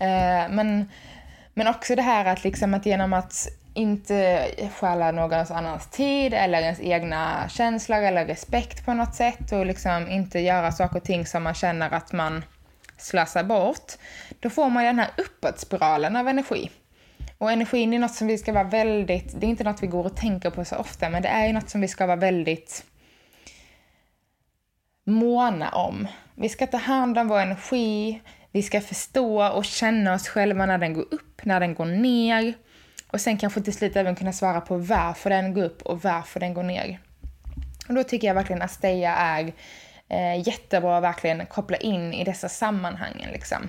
Eh, 0.00 0.50
men, 0.50 0.90
men 1.54 1.66
också 1.66 1.94
det 1.94 2.02
här 2.02 2.24
att, 2.24 2.44
liksom 2.44 2.74
att 2.74 2.86
genom 2.86 3.12
att 3.12 3.48
inte 3.78 4.48
stjäla 4.74 5.10
någons 5.10 5.50
annans 5.50 5.90
tid 5.90 6.34
eller 6.34 6.60
ens 6.60 6.80
egna 6.80 7.48
känslor 7.48 7.98
eller 7.98 8.26
respekt 8.26 8.84
på 8.84 8.94
något 8.94 9.14
sätt 9.14 9.52
och 9.52 9.66
liksom 9.66 10.08
inte 10.08 10.38
göra 10.38 10.72
saker 10.72 10.96
och 10.96 11.04
ting 11.04 11.26
som 11.26 11.42
man 11.42 11.54
känner 11.54 11.90
att 11.90 12.12
man 12.12 12.44
slösar 12.96 13.44
bort, 13.44 13.92
då 14.40 14.50
får 14.50 14.70
man 14.70 14.84
den 14.84 14.98
här 14.98 15.10
uppåtspiralen 15.16 16.16
av 16.16 16.28
energi. 16.28 16.70
Och 17.38 17.52
energin 17.52 17.94
är 17.94 17.98
något 17.98 18.14
som 18.14 18.26
vi 18.26 18.38
ska 18.38 18.52
vara 18.52 18.64
väldigt, 18.64 19.40
det 19.40 19.46
är 19.46 19.48
inte 19.48 19.64
något 19.64 19.82
vi 19.82 19.86
går 19.86 20.04
och 20.04 20.16
tänker 20.16 20.50
på 20.50 20.64
så 20.64 20.76
ofta, 20.76 21.10
men 21.10 21.22
det 21.22 21.28
är 21.28 21.46
ju 21.46 21.52
något 21.52 21.70
som 21.70 21.80
vi 21.80 21.88
ska 21.88 22.06
vara 22.06 22.16
väldigt 22.16 22.84
måna 25.06 25.68
om. 25.68 26.08
Vi 26.34 26.48
ska 26.48 26.66
ta 26.66 26.76
hand 26.76 27.18
om 27.18 27.28
vår 27.28 27.40
energi, 27.40 28.20
vi 28.52 28.62
ska 28.62 28.80
förstå 28.80 29.48
och 29.48 29.64
känna 29.64 30.14
oss 30.14 30.28
själva 30.28 30.66
när 30.66 30.78
den 30.78 30.94
går 30.94 31.06
upp, 31.10 31.44
när 31.44 31.60
den 31.60 31.74
går 31.74 31.84
ner. 31.84 32.54
Och 33.12 33.20
sen 33.20 33.38
kanske 33.38 33.60
till 33.60 33.72
slut 33.72 33.96
även 33.96 34.16
kunna 34.16 34.32
svara 34.32 34.60
på 34.60 34.76
varför 34.76 35.30
den 35.30 35.54
går 35.54 35.62
upp 35.62 35.82
och 35.82 36.02
varför 36.02 36.40
den 36.40 36.54
går 36.54 36.62
ner. 36.62 37.00
Och 37.88 37.94
då 37.94 38.04
tycker 38.04 38.26
jag 38.26 38.34
verkligen 38.34 38.62
att 38.62 38.70
Asteja 38.70 39.14
är 39.14 39.52
eh, 40.08 40.48
jättebra 40.48 40.96
att 40.96 41.02
verkligen 41.02 41.46
koppla 41.46 41.76
in 41.76 42.14
i 42.14 42.24
dessa 42.24 42.48
sammanhangen. 42.48 43.30
Liksom. 43.32 43.68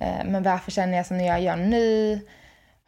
Eh, 0.00 0.24
men 0.24 0.42
varför 0.42 0.70
känner 0.70 0.96
jag 0.96 1.06
som 1.06 1.20
jag 1.20 1.42
gör 1.42 1.56
nu? 1.56 2.20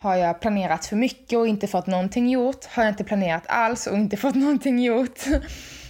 Har 0.00 0.16
jag 0.16 0.40
planerat 0.40 0.86
för 0.86 0.96
mycket 0.96 1.38
och 1.38 1.48
inte 1.48 1.66
fått 1.66 1.86
någonting 1.86 2.28
gjort? 2.28 2.64
Har 2.64 2.82
jag 2.82 2.90
inte 2.92 3.04
planerat 3.04 3.44
alls 3.46 3.86
och 3.86 3.96
inte 3.96 4.16
fått 4.16 4.34
någonting 4.44 4.78
gjort? 4.78 5.20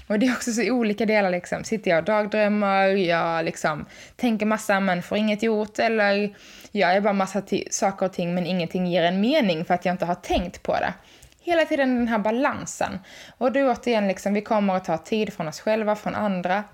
Men 0.08 0.20
det 0.20 0.26
är 0.26 0.32
också 0.32 0.52
så 0.52 0.70
olika 0.70 1.06
delar 1.06 1.30
liksom. 1.30 1.64
Sitter 1.64 1.90
jag 1.90 1.98
och 1.98 2.04
dagdrömmer, 2.04 2.86
jag 2.88 3.44
liksom 3.44 3.86
tänker 4.16 4.46
massa 4.46 4.80
men 4.80 5.02
får 5.02 5.18
inget 5.18 5.42
gjort 5.42 5.78
eller 5.78 6.34
jag 6.72 6.96
är 6.96 7.00
bara 7.00 7.12
massa 7.12 7.42
saker 7.70 8.06
och 8.06 8.12
ting 8.12 8.34
men 8.34 8.46
ingenting 8.46 8.86
ger 8.86 9.02
en 9.02 9.20
mening 9.20 9.64
för 9.64 9.74
att 9.74 9.84
jag 9.84 9.94
inte 9.94 10.04
har 10.04 10.14
tänkt 10.14 10.62
på 10.62 10.72
det. 10.72 10.94
Hela 11.40 11.64
tiden 11.64 11.96
den 11.96 12.08
här 12.08 12.18
balansen. 12.18 12.98
Och 13.38 13.52
då 13.52 13.72
återigen, 13.72 14.08
liksom, 14.08 14.34
vi 14.34 14.40
kommer 14.40 14.74
att 14.74 14.84
ta 14.84 14.98
tid 14.98 15.32
från 15.32 15.48
oss 15.48 15.60
själva, 15.60 15.96
från 15.96 16.14
andra. 16.14 16.64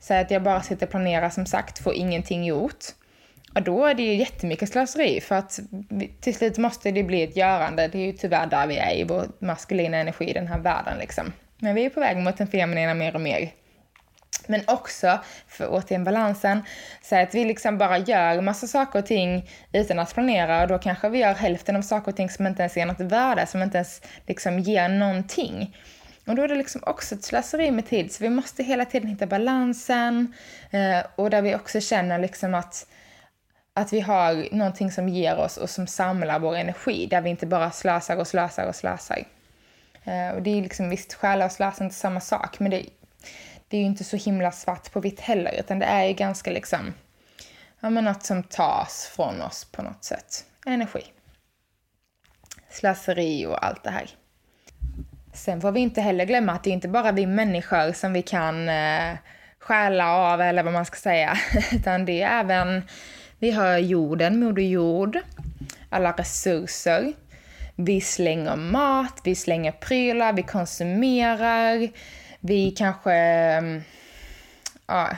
Säg 0.00 0.20
att 0.20 0.30
jag 0.30 0.42
bara 0.42 0.62
sitter 0.62 0.86
och 0.86 0.90
planerar 0.90 1.30
som 1.30 1.46
sagt, 1.46 1.78
får 1.78 1.94
ingenting 1.94 2.44
gjort. 2.44 2.84
Och 3.54 3.62
då 3.62 3.84
är 3.86 3.94
det 3.94 4.02
ju 4.02 4.14
jättemycket 4.14 4.68
slöseri 4.68 5.20
för 5.20 5.34
att 5.34 5.60
till 6.20 6.34
slut 6.34 6.58
måste 6.58 6.90
det 6.90 7.02
bli 7.02 7.22
ett 7.22 7.36
görande. 7.36 7.88
Det 7.88 7.98
är 7.98 8.06
ju 8.06 8.12
tyvärr 8.12 8.46
där 8.46 8.66
vi 8.66 8.76
är 8.76 8.96
i 8.96 9.04
vår 9.04 9.26
maskulina 9.38 9.96
energi 9.96 10.30
i 10.30 10.32
den 10.32 10.46
här 10.46 10.58
världen 10.58 10.98
liksom. 10.98 11.32
Men 11.58 11.74
vi 11.74 11.84
är 11.84 11.90
på 11.90 12.00
väg 12.00 12.16
mot 12.16 12.36
den 12.36 12.46
feminina 12.46 12.94
mer 12.94 13.14
och 13.14 13.20
mer. 13.20 13.52
Men 14.46 14.60
också, 14.66 15.18
för 15.48 15.68
återigen 15.70 16.04
balansen, 16.04 16.62
så 17.02 17.16
att 17.16 17.34
vi 17.34 17.44
liksom 17.44 17.78
bara 17.78 17.98
gör 17.98 18.40
massa 18.40 18.66
saker 18.66 18.98
och 18.98 19.06
ting 19.06 19.50
utan 19.72 19.98
att 19.98 20.14
planera 20.14 20.62
och 20.62 20.68
då 20.68 20.78
kanske 20.78 21.08
vi 21.08 21.18
gör 21.18 21.34
hälften 21.34 21.76
av 21.76 21.82
saker 21.82 22.10
och 22.10 22.16
ting 22.16 22.30
som 22.30 22.46
inte 22.46 22.62
ens 22.62 22.76
ger 22.76 22.86
något 22.86 23.00
värde, 23.00 23.46
som 23.46 23.62
inte 23.62 23.78
ens 23.78 24.02
liksom 24.26 24.58
ger 24.58 24.88
någonting. 24.88 25.76
Och 26.26 26.34
då 26.36 26.42
är 26.42 26.48
det 26.48 26.54
liksom 26.54 26.80
också 26.86 27.14
ett 27.14 27.24
slöseri 27.24 27.70
med 27.70 27.86
tid, 27.86 28.12
så 28.12 28.24
vi 28.24 28.30
måste 28.30 28.62
hela 28.62 28.84
tiden 28.84 29.08
hitta 29.08 29.26
balansen 29.26 30.34
eh, 30.70 31.06
och 31.16 31.30
där 31.30 31.42
vi 31.42 31.54
också 31.54 31.80
känner 31.80 32.18
liksom 32.18 32.54
att, 32.54 32.86
att 33.74 33.92
vi 33.92 34.00
har 34.00 34.54
någonting 34.54 34.92
som 34.92 35.08
ger 35.08 35.38
oss 35.38 35.56
och 35.56 35.70
som 35.70 35.86
samlar 35.86 36.38
vår 36.38 36.56
energi, 36.56 37.06
där 37.06 37.20
vi 37.20 37.30
inte 37.30 37.46
bara 37.46 37.70
slösar 37.70 38.16
och 38.16 38.26
slösar 38.26 38.66
och 38.66 38.76
slösar. 38.76 39.24
Eh, 40.08 40.34
och 40.34 40.42
det 40.42 40.58
är 40.58 40.62
liksom 40.62 40.90
visst, 40.90 41.14
stjäla 41.14 41.44
och 41.44 41.52
slösa 41.52 41.84
inte 41.84 41.96
samma 41.96 42.20
sak, 42.20 42.60
men 42.60 42.70
det, 42.70 42.86
det 43.68 43.76
är 43.76 43.80
ju 43.80 43.86
inte 43.86 44.04
så 44.04 44.16
himla 44.16 44.52
svart 44.52 44.92
på 44.92 45.00
vitt 45.00 45.20
heller, 45.20 45.54
utan 45.60 45.78
det 45.78 45.86
är 45.86 46.04
ju 46.04 46.12
ganska 46.12 46.50
liksom, 46.50 46.94
ja 47.80 47.90
men 47.90 48.04
något 48.04 48.22
som 48.22 48.42
tas 48.42 49.10
från 49.16 49.42
oss 49.42 49.64
på 49.64 49.82
något 49.82 50.04
sätt. 50.04 50.44
Energi. 50.66 51.02
Slöseri 52.70 53.46
och 53.46 53.66
allt 53.66 53.84
det 53.84 53.90
här. 53.90 54.10
Sen 55.32 55.60
får 55.60 55.72
vi 55.72 55.80
inte 55.80 56.00
heller 56.00 56.24
glömma 56.24 56.52
att 56.52 56.64
det 56.64 56.70
är 56.70 56.74
inte 56.74 56.88
bara 56.88 57.12
vi 57.12 57.26
människor 57.26 57.92
som 57.92 58.12
vi 58.12 58.22
kan 58.22 58.68
eh, 58.68 59.16
stjäla 59.58 60.12
av, 60.12 60.40
eller 60.40 60.62
vad 60.62 60.72
man 60.72 60.86
ska 60.86 60.96
säga, 60.96 61.38
utan 61.72 62.04
det 62.04 62.22
är 62.22 62.40
även, 62.40 62.82
vi 63.38 63.50
har 63.50 63.78
jorden, 63.78 64.40
Moder 64.40 64.62
Jord, 64.62 65.18
alla 65.90 66.12
resurser, 66.12 67.12
vi 67.80 68.00
slänger 68.00 68.56
mat, 68.56 69.20
vi 69.24 69.34
slänger 69.34 69.72
prylar, 69.72 70.32
vi 70.32 70.42
konsumerar, 70.42 71.88
vi 72.40 72.70
kanske 72.70 73.12
mm, 73.12 73.82
ja, 74.86 75.16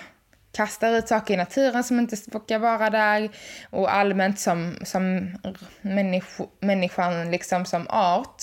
kastar 0.52 0.92
ut 0.92 1.08
saker 1.08 1.34
i 1.34 1.36
naturen 1.36 1.84
som 1.84 1.98
inte 1.98 2.16
ska 2.16 2.58
vara 2.58 2.90
där. 2.90 3.30
Och 3.70 3.94
allmänt 3.94 4.40
som, 4.40 4.76
som 4.84 5.34
människ 5.80 6.26
människan 6.60 7.30
liksom 7.30 7.64
som 7.64 7.86
art 7.88 8.42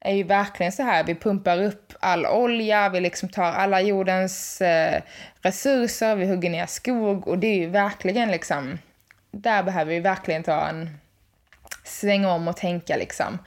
är 0.00 0.14
ju 0.14 0.22
verkligen 0.22 0.72
så 0.72 0.82
här, 0.82 1.04
vi 1.04 1.14
pumpar 1.14 1.62
upp 1.62 1.92
all 2.00 2.26
olja, 2.26 2.88
vi 2.88 3.00
liksom 3.00 3.28
tar 3.28 3.52
alla 3.52 3.80
jordens 3.80 4.60
eh, 4.60 5.02
resurser, 5.40 6.16
vi 6.16 6.26
hugger 6.26 6.50
ner 6.50 6.66
skog. 6.66 7.28
Och 7.28 7.38
det 7.38 7.46
är 7.46 7.58
ju 7.58 7.66
verkligen 7.66 8.30
liksom, 8.30 8.78
där 9.30 9.62
behöver 9.62 9.92
vi 9.92 10.00
verkligen 10.00 10.42
ta 10.42 10.68
en 10.68 10.98
svänga 11.84 12.32
om 12.32 12.48
och 12.48 12.56
tänka 12.56 12.96
liksom. 12.96 13.38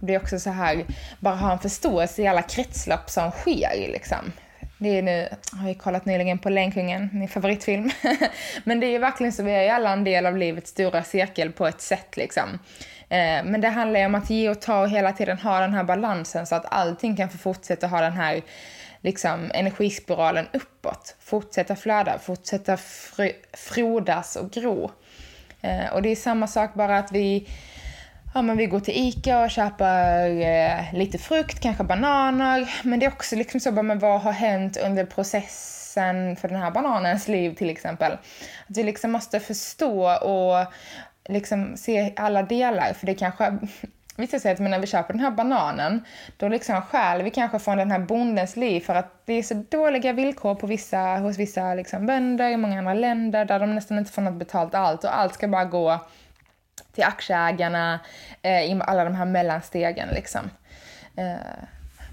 Och 0.00 0.06
det 0.06 0.14
är 0.14 0.20
också 0.20 0.38
så 0.38 0.50
här, 0.50 0.84
bara 1.20 1.34
ha 1.34 1.52
en 1.52 1.58
förståelse 1.58 2.22
i 2.22 2.26
alla 2.26 2.42
kretslopp 2.42 3.10
som 3.10 3.30
sker 3.30 3.88
liksom. 3.92 4.32
Det 4.78 4.98
är 4.98 5.02
nu, 5.02 5.28
jag 5.52 5.58
har 5.58 5.68
ju 5.68 5.74
kollat 5.74 6.04
nyligen 6.04 6.38
på 6.38 6.50
Lejonkungen, 6.50 7.10
min 7.12 7.28
favoritfilm. 7.28 7.90
Men 8.64 8.80
det 8.80 8.86
är 8.86 8.90
ju 8.90 8.98
verkligen 8.98 9.32
så, 9.32 9.42
vi 9.42 9.52
är 9.52 9.62
ju 9.62 9.68
alla 9.68 9.92
en 9.92 10.04
del 10.04 10.26
av 10.26 10.36
livets 10.36 10.70
stora 10.70 11.02
cirkel 11.02 11.52
på 11.52 11.66
ett 11.66 11.80
sätt 11.80 12.16
liksom. 12.16 12.58
Eh, 13.08 13.44
men 13.44 13.60
det 13.60 13.68
handlar 13.68 14.00
ju 14.00 14.06
om 14.06 14.14
att 14.14 14.30
ge 14.30 14.48
och 14.48 14.60
ta 14.60 14.80
och 14.80 14.90
hela 14.90 15.12
tiden 15.12 15.38
ha 15.38 15.60
den 15.60 15.74
här 15.74 15.84
balansen 15.84 16.46
så 16.46 16.54
att 16.54 16.72
allting 16.72 17.16
kan 17.16 17.28
få 17.28 17.38
fortsätta 17.38 17.86
ha 17.86 18.00
den 18.00 18.12
här 18.12 18.42
liksom, 19.00 19.50
energispiralen 19.54 20.46
uppåt. 20.52 21.16
Fortsätta 21.20 21.76
flöda, 21.76 22.18
fortsätta 22.18 22.76
frodas 23.52 24.36
och 24.36 24.50
gro. 24.50 24.90
Eh, 25.66 25.92
och 25.92 26.02
det 26.02 26.08
är 26.08 26.16
samma 26.16 26.46
sak 26.46 26.74
bara 26.74 26.98
att 26.98 27.12
vi 27.12 27.48
ja, 28.34 28.42
men 28.42 28.56
vi 28.56 28.66
går 28.66 28.80
till 28.80 28.94
ICA 28.96 29.44
och 29.44 29.50
köper 29.50 30.28
eh, 30.28 30.94
lite 30.94 31.18
frukt, 31.18 31.60
kanske 31.60 31.84
bananer. 31.84 32.74
Men 32.82 32.98
det 32.98 33.06
är 33.06 33.10
också 33.10 33.36
liksom 33.36 33.60
så, 33.60 33.72
men 33.72 33.98
vad 33.98 34.20
har 34.20 34.32
hänt 34.32 34.76
under 34.76 35.04
processen 35.04 36.36
för 36.36 36.48
den 36.48 36.62
här 36.62 36.70
bananens 36.70 37.28
liv 37.28 37.54
till 37.54 37.70
exempel? 37.70 38.12
Att 38.12 38.76
vi 38.76 38.82
liksom 38.82 39.12
måste 39.12 39.40
förstå 39.40 40.16
och 40.16 40.72
liksom 41.28 41.76
se 41.76 42.12
alla 42.16 42.42
delar. 42.42 42.92
För 42.92 43.06
det 43.06 43.14
kanske 43.14 43.58
Vissa 44.16 44.38
säger 44.38 44.54
att 44.54 44.60
när 44.60 44.78
vi 44.78 44.86
köper 44.86 45.12
den 45.14 45.22
här 45.22 45.30
bananen, 45.30 46.04
då 46.36 46.48
liksom 46.48 46.82
stjäl 46.82 47.22
vi 47.22 47.30
kanske 47.30 47.58
från 47.58 47.78
den 47.78 47.90
här 47.90 47.98
bondens 47.98 48.56
liv 48.56 48.80
för 48.80 48.94
att 48.94 49.26
det 49.26 49.32
är 49.32 49.42
så 49.42 49.54
dåliga 49.54 50.12
villkor 50.12 50.54
på 50.54 50.66
vissa, 50.66 50.98
hos 50.98 51.38
vissa 51.38 51.74
liksom 51.74 52.06
bönder 52.06 52.50
i 52.50 52.56
många 52.56 52.78
andra 52.78 52.94
länder 52.94 53.44
där 53.44 53.60
de 53.60 53.74
nästan 53.74 53.98
inte 53.98 54.12
får 54.12 54.22
något 54.22 54.38
betalt 54.38 54.74
allt 54.74 55.04
och 55.04 55.18
allt 55.18 55.34
ska 55.34 55.48
bara 55.48 55.64
gå 55.64 55.98
till 56.92 57.04
aktieägarna, 57.04 58.00
eh, 58.42 58.62
i 58.62 58.80
alla 58.86 59.04
de 59.04 59.14
här 59.14 59.24
mellanstegen 59.24 60.08
liksom. 60.08 60.50
Eh, 61.16 61.64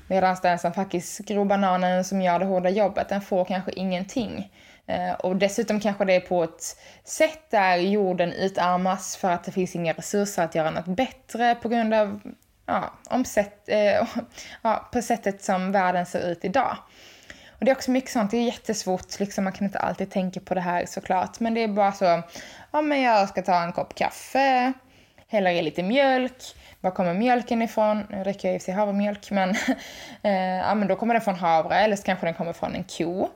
Medan 0.07 0.37
den 0.41 0.59
som 0.59 0.73
faktiskt 0.73 1.19
gror 1.19 1.45
bananen 1.45 2.03
som 2.03 2.21
gör 2.21 2.39
det 2.39 2.45
hårda 2.45 2.69
jobbet, 2.69 3.09
den 3.09 3.21
får 3.21 3.45
kanske 3.45 3.71
ingenting. 3.71 4.51
Eh, 4.87 5.13
och 5.13 5.35
dessutom 5.35 5.79
kanske 5.79 6.05
det 6.05 6.13
är 6.13 6.19
på 6.19 6.43
ett 6.43 6.77
sätt 7.03 7.39
där 7.49 7.77
jorden 7.77 8.33
utarmas 8.33 9.15
för 9.15 9.31
att 9.31 9.43
det 9.43 9.51
finns 9.51 9.75
inga 9.75 9.93
resurser 9.93 10.43
att 10.43 10.55
göra 10.55 10.69
något 10.69 10.85
bättre 10.85 11.55
på 11.55 11.69
grund 11.69 11.93
av 11.93 12.21
ja, 12.65 12.93
omsätt, 13.09 13.69
eh, 13.69 14.07
ja, 14.61 14.89
på 14.91 15.01
sättet 15.01 15.43
som 15.43 15.71
världen 15.71 16.05
ser 16.05 16.31
ut 16.31 16.45
idag. 16.45 16.77
Och 17.51 17.65
det 17.65 17.71
är 17.71 17.75
också 17.75 17.91
mycket 17.91 18.11
sånt, 18.11 18.31
det 18.31 18.37
är 18.37 18.45
jättesvårt, 18.45 19.19
liksom, 19.19 19.43
man 19.43 19.53
kan 19.53 19.65
inte 19.67 19.79
alltid 19.79 20.11
tänka 20.11 20.39
på 20.39 20.53
det 20.53 20.61
här 20.61 20.85
såklart. 20.85 21.39
Men 21.39 21.53
det 21.53 21.63
är 21.63 21.67
bara 21.67 21.91
så, 21.91 22.21
ja 22.71 22.81
men 22.81 23.01
jag 23.01 23.29
ska 23.29 23.41
ta 23.41 23.63
en 23.63 23.71
kopp 23.71 23.95
kaffe, 23.95 24.73
hälla 25.27 25.51
i 25.51 25.61
lite 25.61 25.83
mjölk, 25.83 26.55
var 26.81 26.91
kommer 26.91 27.13
mjölken 27.13 27.61
ifrån? 27.61 28.03
Nu 28.09 28.23
dricker 28.23 28.47
jag 28.47 28.55
i 28.55 28.59
sig 28.59 28.73
havremjölk, 28.73 29.31
men, 29.31 29.49
eh, 30.21 30.57
ja, 30.57 30.75
men 30.75 30.87
då 30.87 30.95
kommer 30.95 31.13
den 31.13 31.21
från 31.21 31.35
havre 31.35 31.75
eller 31.75 31.95
så 31.95 32.03
kanske 32.03 32.25
den 32.25 32.33
kommer 32.33 32.53
från 32.53 32.75
en 32.75 32.83
ko. 32.83 33.29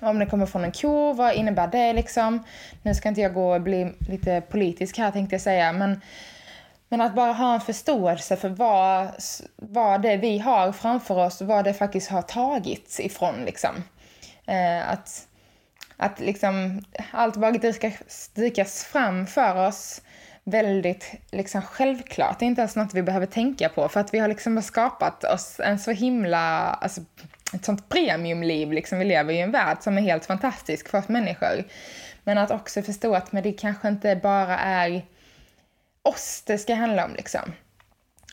Om 0.00 0.18
det 0.18 0.26
kommer 0.26 0.46
från 0.46 0.64
en 0.64 0.72
ko, 0.72 1.12
vad 1.12 1.34
innebär 1.34 1.66
det 1.66 1.92
liksom? 1.92 2.44
Nu 2.82 2.94
ska 2.94 3.08
inte 3.08 3.20
jag 3.20 3.34
gå 3.34 3.54
och 3.54 3.60
bli 3.60 3.92
lite 4.08 4.40
politisk 4.40 4.98
här 4.98 5.10
tänkte 5.10 5.34
jag 5.34 5.40
säga, 5.40 5.72
men, 5.72 6.00
men 6.88 7.00
att 7.00 7.14
bara 7.14 7.32
ha 7.32 7.54
en 7.54 7.60
förståelse 7.60 8.36
för 8.36 8.48
vad, 8.48 9.08
vad 9.56 10.02
det 10.02 10.16
vi 10.16 10.38
har 10.38 10.72
framför 10.72 11.18
oss, 11.26 11.42
vad 11.42 11.64
det 11.64 11.74
faktiskt 11.74 12.10
har 12.10 12.22
tagits 12.22 13.00
ifrån 13.00 13.44
liksom. 13.44 13.74
Eh, 14.46 14.90
att, 14.90 15.28
att 15.96 16.20
liksom 16.20 16.84
allt 17.10 17.36
bara 17.36 17.50
dykas, 17.50 18.30
dykas 18.34 18.84
fram 18.84 19.26
för 19.26 19.66
oss 19.66 20.02
väldigt 20.44 21.12
liksom 21.30 21.62
självklart. 21.62 22.38
Det 22.38 22.44
är 22.44 22.46
inte 22.46 22.60
ens 22.60 22.76
något 22.76 22.94
vi 22.94 23.02
behöver 23.02 23.26
tänka 23.26 23.68
på 23.68 23.88
för 23.88 24.00
att 24.00 24.14
vi 24.14 24.18
har 24.18 24.28
liksom 24.28 24.62
skapat 24.62 25.24
oss 25.24 25.60
en 25.60 25.78
så 25.78 25.90
himla, 25.90 26.38
alltså 26.74 27.00
ett 27.54 27.64
sånt 27.64 27.88
premiumliv 27.88 28.72
liksom. 28.72 28.98
Vi 28.98 29.04
lever 29.04 29.32
i 29.34 29.40
en 29.40 29.50
värld 29.50 29.76
som 29.80 29.98
är 29.98 30.02
helt 30.02 30.26
fantastisk 30.26 30.88
för 30.88 30.98
oss 30.98 31.08
människor. 31.08 31.64
Men 32.24 32.38
att 32.38 32.50
också 32.50 32.82
förstå 32.82 33.14
att 33.14 33.32
men 33.32 33.42
det 33.42 33.52
kanske 33.52 33.88
inte 33.88 34.16
bara 34.16 34.58
är 34.58 35.02
oss 36.02 36.42
det 36.46 36.58
ska 36.58 36.74
handla 36.74 37.04
om 37.04 37.14
liksom. 37.14 37.52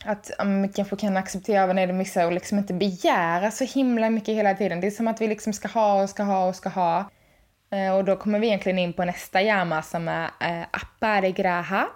Att 0.04 0.30
man 0.38 0.62
vi 0.62 0.68
kanske 0.68 0.96
kan 0.96 1.16
acceptera 1.16 1.66
vad 1.66 1.76
det 1.76 1.82
är 1.82 1.92
missar 1.92 2.26
och 2.26 2.32
liksom 2.32 2.58
inte 2.58 2.74
begära 2.74 3.50
så 3.50 3.64
himla 3.64 4.10
mycket 4.10 4.34
hela 4.34 4.54
tiden. 4.54 4.80
Det 4.80 4.86
är 4.86 4.90
som 4.90 5.08
att 5.08 5.20
vi 5.20 5.28
liksom 5.28 5.52
ska 5.52 5.68
ha 5.68 6.02
och 6.02 6.10
ska 6.10 6.22
ha 6.22 6.48
och 6.48 6.56
ska 6.56 6.68
ha. 6.68 7.10
Eh, 7.70 7.96
och 7.96 8.04
då 8.04 8.16
kommer 8.16 8.38
vi 8.38 8.46
egentligen 8.46 8.78
in 8.78 8.92
på 8.92 9.04
nästa 9.04 9.42
yama 9.42 9.82
som 9.82 10.08
är 10.08 10.24
eh, 10.24 10.66
apparegraha. 10.70 11.88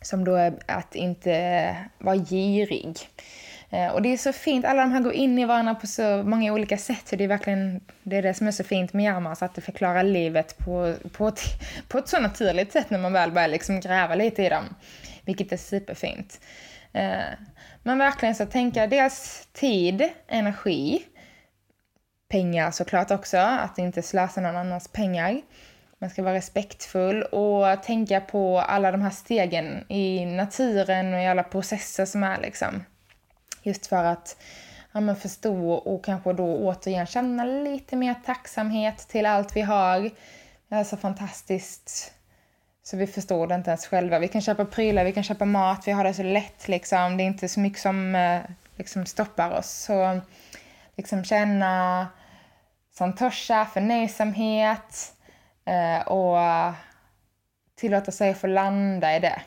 Som 0.00 0.24
då 0.24 0.34
är 0.34 0.54
att 0.66 0.94
inte 0.94 1.76
vara 1.98 2.16
girig. 2.16 2.96
Eh, 3.70 3.88
och 3.88 4.02
det 4.02 4.08
är 4.08 4.16
så 4.16 4.32
fint, 4.32 4.64
alla 4.64 4.82
de 4.82 4.92
här 4.92 5.00
går 5.00 5.12
in 5.12 5.38
i 5.38 5.44
varandra 5.44 5.74
på 5.74 5.86
så 5.86 6.22
många 6.22 6.52
olika 6.52 6.78
sätt. 6.78 7.08
Så 7.08 7.16
det 7.16 7.24
är 7.24 7.28
verkligen 7.28 7.80
det, 8.02 8.16
är 8.16 8.22
det 8.22 8.34
som 8.34 8.46
är 8.46 8.52
så 8.52 8.64
fint 8.64 8.92
med 8.92 9.04
yamas, 9.04 9.42
att 9.42 9.54
det 9.54 9.60
förklarar 9.60 10.02
livet 10.02 10.58
på, 10.58 10.94
på, 11.12 11.28
ett, 11.28 11.40
på 11.88 11.98
ett 11.98 12.08
så 12.08 12.20
naturligt 12.20 12.72
sätt 12.72 12.90
när 12.90 12.98
man 12.98 13.12
väl 13.12 13.32
börjar 13.32 13.48
liksom 13.48 13.80
gräva 13.80 14.14
lite 14.14 14.42
i 14.42 14.48
dem. 14.48 14.64
Vilket 15.24 15.52
är 15.52 15.56
superfint. 15.56 16.40
Eh, 16.92 17.18
men 17.82 17.98
verkligen 17.98 18.34
så 18.34 18.46
tänka 18.46 18.86
dels 18.86 19.48
tid, 19.52 20.08
energi, 20.28 21.02
pengar 22.28 22.70
såklart 22.70 23.10
också, 23.10 23.36
att 23.36 23.78
inte 23.78 24.02
slösa 24.02 24.40
någon 24.40 24.56
annans 24.56 24.88
pengar. 24.88 25.40
Man 25.98 26.10
ska 26.10 26.22
vara 26.22 26.34
respektfull 26.34 27.22
och 27.22 27.82
tänka 27.82 28.20
på 28.20 28.58
alla 28.58 28.90
de 28.92 29.02
här 29.02 29.10
stegen 29.10 29.92
i 29.92 30.26
naturen 30.26 31.14
och 31.14 31.20
i 31.20 31.26
alla 31.26 31.42
processer 31.42 32.04
som 32.04 32.22
är 32.22 32.40
liksom. 32.40 32.84
Just 33.62 33.86
för 33.86 34.04
att 34.04 34.36
ja, 34.92 35.00
men 35.00 35.16
förstå 35.16 35.72
och 35.72 36.04
kanske 36.04 36.32
då 36.32 36.56
återigen 36.56 37.06
känna 37.06 37.44
lite 37.44 37.96
mer 37.96 38.14
tacksamhet 38.26 38.98
till 38.98 39.26
allt 39.26 39.56
vi 39.56 39.60
har. 39.60 40.00
Det 40.68 40.74
är 40.74 40.84
så 40.84 40.96
fantastiskt 40.96 42.14
så 42.82 42.96
vi 42.96 43.06
förstår 43.06 43.46
det 43.46 43.54
inte 43.54 43.70
ens 43.70 43.86
själva. 43.86 44.18
Vi 44.18 44.28
kan 44.28 44.40
köpa 44.40 44.64
prylar, 44.64 45.04
vi 45.04 45.12
kan 45.12 45.22
köpa 45.22 45.44
mat, 45.44 45.88
vi 45.88 45.92
har 45.92 46.04
det 46.04 46.14
så 46.14 46.22
lätt 46.22 46.68
liksom. 46.68 47.16
Det 47.16 47.22
är 47.22 47.26
inte 47.26 47.48
så 47.48 47.60
mycket 47.60 47.80
som 47.80 48.14
eh, 48.14 48.40
liksom 48.76 49.06
stoppar 49.06 49.50
oss. 49.50 49.70
Så 49.70 50.20
liksom 50.96 51.24
känna 51.24 52.06
santosha, 52.94 53.64
förnöjsamhet 53.64 55.12
eh, 55.64 56.08
och 56.08 56.38
tillåta 57.74 58.12
sig 58.12 58.30
att 58.30 58.38
få 58.38 58.46
landa 58.46 59.16
i 59.16 59.20
det. 59.20 59.42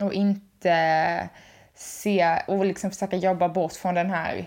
Och 0.00 0.12
inte 0.12 1.28
se 1.74 2.38
och 2.46 2.64
liksom 2.64 2.90
försöka 2.90 3.16
jobba 3.16 3.48
bort 3.48 3.72
från 3.72 3.94
den 3.94 4.10
här... 4.10 4.46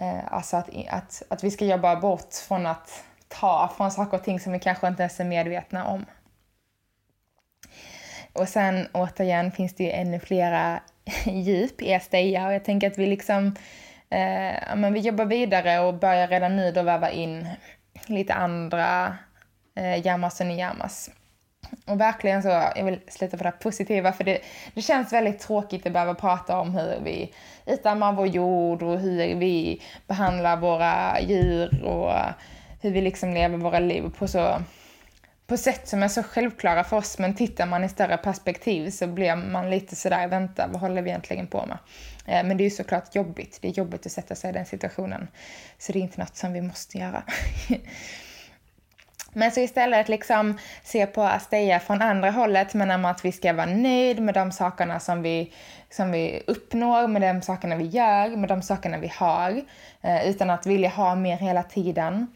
Eh, 0.00 0.32
alltså 0.32 0.56
att, 0.56 0.68
att, 0.88 1.22
att 1.28 1.44
vi 1.44 1.50
ska 1.50 1.64
jobba 1.64 1.96
bort 1.96 2.34
från 2.48 2.66
att 2.66 3.04
ta 3.28 3.72
från 3.76 3.90
saker 3.90 4.16
och 4.16 4.24
ting 4.24 4.40
som 4.40 4.52
vi 4.52 4.58
kanske 4.58 4.88
inte 4.88 5.02
ens 5.02 5.20
är 5.20 5.24
medvetna 5.24 5.86
om. 5.86 6.04
Och 8.32 8.48
sen 8.48 8.88
återigen 8.92 9.52
finns 9.52 9.74
det 9.74 9.84
ju 9.84 9.90
ännu 9.90 10.20
flera 10.20 10.80
djup 11.26 11.82
i 11.82 11.92
Esteia 11.92 12.46
och 12.46 12.54
jag 12.54 12.64
tänker 12.64 12.90
att 12.90 12.98
vi 12.98 13.06
liksom 13.06 13.54
Eh, 14.14 14.76
men 14.76 14.92
vi 14.92 15.00
jobbar 15.00 15.24
vidare 15.24 15.80
och 15.80 15.94
börjar 15.94 16.28
redan 16.28 16.56
nu 16.56 16.72
då 16.72 16.82
väva 16.82 17.10
in 17.10 17.48
lite 18.06 18.34
andra 18.34 19.16
eh, 19.74 20.06
yamas 20.06 20.40
och 20.40 20.46
niyamas. 20.46 21.10
Och 21.86 22.00
verkligen 22.00 22.42
så, 22.42 22.48
jag 22.48 22.84
vill 22.84 23.00
sluta 23.08 23.36
på 23.36 23.44
det 23.44 23.50
positiva 23.50 24.12
för 24.12 24.24
det, 24.24 24.38
det 24.74 24.82
känns 24.82 25.12
väldigt 25.12 25.38
tråkigt 25.38 25.86
att 25.86 25.92
behöva 25.92 26.14
prata 26.14 26.58
om 26.58 26.74
hur 26.74 27.00
vi 27.04 27.32
utarmar 27.66 28.12
vår 28.12 28.26
jord 28.26 28.82
och 28.82 28.98
hur 28.98 29.34
vi 29.34 29.82
behandlar 30.06 30.56
våra 30.56 31.20
djur 31.20 31.84
och 31.84 32.12
hur 32.80 32.90
vi 32.90 33.00
liksom 33.00 33.34
lever 33.34 33.58
våra 33.58 33.78
liv 33.78 34.12
på 34.18 34.28
så 34.28 34.58
på 35.46 35.56
sätt 35.56 35.88
som 35.88 36.02
är 36.02 36.08
så 36.08 36.22
självklara 36.22 36.84
för 36.84 36.96
oss, 36.96 37.18
men 37.18 37.34
tittar 37.34 37.66
man 37.66 37.84
i 37.84 37.88
större 37.88 38.16
perspektiv 38.16 38.90
så 38.90 39.06
blir 39.06 39.36
man 39.36 39.70
lite 39.70 39.96
sådär, 39.96 40.28
vänta, 40.28 40.68
vad 40.72 40.80
håller 40.80 41.02
vi 41.02 41.10
egentligen 41.10 41.46
på 41.46 41.66
med? 41.66 41.78
Eh, 42.26 42.46
men 42.46 42.56
det 42.56 42.62
är 42.62 42.64
ju 42.64 42.70
såklart 42.70 43.14
jobbigt, 43.14 43.58
det 43.62 43.68
är 43.68 43.72
jobbigt 43.72 44.06
att 44.06 44.12
sätta 44.12 44.34
sig 44.34 44.50
i 44.50 44.52
den 44.52 44.66
situationen. 44.66 45.28
Så 45.78 45.92
det 45.92 45.98
är 45.98 46.02
inte 46.02 46.20
något 46.20 46.36
som 46.36 46.52
vi 46.52 46.60
måste 46.60 46.98
göra. 46.98 47.22
Men 49.36 49.50
så 49.50 49.60
istället 49.60 50.08
liksom 50.08 50.58
se 50.82 51.06
på 51.06 51.22
Asteja 51.22 51.80
från 51.80 52.02
andra 52.02 52.30
hållet, 52.30 52.74
men 52.74 52.90
om 52.90 53.04
att 53.04 53.24
vi 53.24 53.32
ska 53.32 53.52
vara 53.52 53.66
nöjd 53.66 54.22
med 54.22 54.34
de 54.34 54.52
sakerna 54.52 55.00
som 55.00 55.22
vi, 55.22 55.52
som 55.90 56.12
vi 56.12 56.42
uppnår, 56.46 57.06
med 57.06 57.22
de 57.22 57.42
sakerna 57.42 57.76
vi 57.76 57.84
gör, 57.84 58.36
med 58.36 58.48
de 58.48 58.62
sakerna 58.62 58.98
vi 58.98 59.12
har, 59.14 59.62
eh, 60.02 60.28
utan 60.28 60.50
att 60.50 60.66
vilja 60.66 60.88
ha 60.88 61.14
mer 61.14 61.36
hela 61.36 61.62
tiden. 61.62 62.26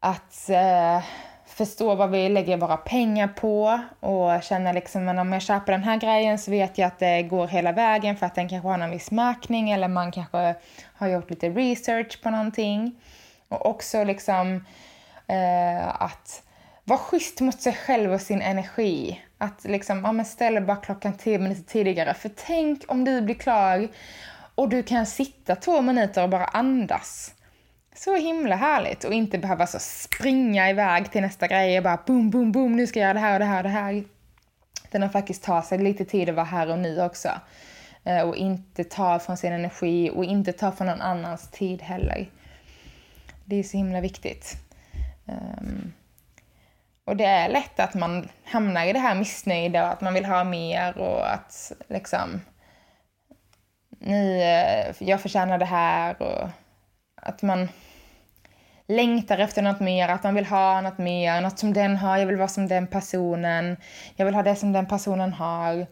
Att 0.00 0.50
eh, 0.50 1.02
förstå 1.46 1.94
vad 1.94 2.10
vi 2.10 2.28
lägger 2.28 2.56
våra 2.56 2.76
pengar 2.76 3.28
på 3.28 3.80
och 4.00 4.42
känna 4.42 4.72
liksom, 4.72 5.04
men 5.04 5.18
om 5.18 5.32
jag 5.32 5.42
köper 5.42 5.72
den 5.72 5.82
här 5.82 5.96
grejen 5.96 6.38
så 6.38 6.50
vet 6.50 6.78
jag 6.78 6.86
att 6.86 6.98
det 6.98 7.22
går 7.22 7.46
hela 7.46 7.72
vägen 7.72 8.16
för 8.16 8.26
att 8.26 8.34
den 8.34 8.48
kanske 8.48 8.68
har 8.68 8.78
en 8.78 8.90
viss 8.90 9.10
märkning 9.10 9.70
eller 9.70 9.88
man 9.88 10.12
kanske 10.12 10.54
har 10.94 11.08
gjort 11.08 11.30
lite 11.30 11.48
research 11.48 12.22
på 12.22 12.30
någonting. 12.30 13.00
Och 13.48 13.66
också 13.66 14.04
liksom 14.04 14.64
eh, 15.26 16.02
att 16.02 16.42
vara 16.84 16.98
schysst 16.98 17.40
mot 17.40 17.60
sig 17.60 17.72
själv 17.72 18.12
och 18.12 18.20
sin 18.20 18.42
energi. 18.42 19.20
Att 19.38 19.64
liksom, 19.64 20.04
ja 20.04 20.12
men 20.12 20.24
ställ 20.24 20.64
bara 20.64 20.76
klockan 20.76 21.12
tio 21.12 21.38
minuter 21.38 21.62
tidigare. 21.62 22.14
För 22.14 22.30
tänk 22.36 22.82
om 22.88 23.04
du 23.04 23.20
blir 23.20 23.34
klar 23.34 23.88
och 24.54 24.68
du 24.68 24.82
kan 24.82 25.06
sitta 25.06 25.56
två 25.56 25.82
minuter 25.82 26.22
och 26.22 26.28
bara 26.28 26.44
andas. 26.44 27.34
Så 27.94 28.16
himla 28.16 28.56
härligt 28.56 29.04
och 29.04 29.12
inte 29.12 29.38
behöva 29.38 29.66
så 29.66 29.78
springa 29.80 30.70
iväg 30.70 31.12
till 31.12 31.22
nästa 31.22 31.46
grej 31.46 31.78
och 31.78 31.84
bara 31.84 31.98
boom, 32.06 32.30
boom, 32.30 32.52
boom, 32.52 32.76
nu 32.76 32.86
ska 32.86 33.00
jag 33.00 33.06
göra 33.06 33.14
det 33.14 33.20
här 33.20 33.34
och 33.34 33.38
det 33.38 33.46
här 33.46 33.58
och 33.58 33.62
det 33.62 33.68
här. 33.68 34.04
Utan 34.84 35.02
att 35.02 35.12
faktiskt 35.12 35.42
ta 35.42 35.62
sig 35.62 35.78
lite 35.78 36.04
tid 36.04 36.28
att 36.28 36.34
vara 36.34 36.46
här 36.46 36.70
och 36.70 36.78
nu 36.78 37.02
också. 37.02 37.28
Eh, 38.04 38.20
och 38.20 38.36
inte 38.36 38.84
ta 38.84 39.18
från 39.18 39.36
sin 39.36 39.52
energi 39.52 40.10
och 40.10 40.24
inte 40.24 40.52
ta 40.52 40.72
från 40.72 40.86
någon 40.86 41.00
annans 41.00 41.50
tid 41.50 41.82
heller. 41.82 42.30
Det 43.44 43.56
är 43.56 43.62
så 43.62 43.76
himla 43.76 44.00
viktigt. 44.00 44.65
Um, 45.26 45.92
och 47.04 47.16
det 47.16 47.24
är 47.24 47.48
lätt 47.48 47.80
att 47.80 47.94
man 47.94 48.28
hamnar 48.44 48.86
i 48.86 48.92
det 48.92 48.98
här 48.98 49.14
missnöjda 49.14 49.86
och 49.86 49.92
att 49.92 50.00
man 50.00 50.14
vill 50.14 50.24
ha 50.24 50.44
mer 50.44 50.98
och 50.98 51.32
att 51.32 51.72
liksom 51.88 52.40
ni, 53.98 54.40
eh, 54.40 55.08
jag 55.08 55.20
förtjänar 55.20 55.58
det 55.58 55.64
här 55.64 56.22
och 56.22 56.48
att 57.16 57.42
man 57.42 57.68
längtar 58.86 59.38
efter 59.38 59.62
något 59.62 59.80
mer, 59.80 60.08
att 60.08 60.22
man 60.22 60.34
vill 60.34 60.46
ha 60.46 60.80
något 60.80 60.98
mer, 60.98 61.40
något 61.40 61.58
som 61.58 61.72
den 61.72 61.96
har, 61.96 62.18
jag 62.18 62.26
vill 62.26 62.36
vara 62.36 62.48
som 62.48 62.68
den 62.68 62.86
personen, 62.86 63.76
jag 64.16 64.26
vill 64.26 64.34
ha 64.34 64.42
det 64.42 64.56
som 64.56 64.72
den 64.72 64.86
personen 64.86 65.32
har. 65.32 65.86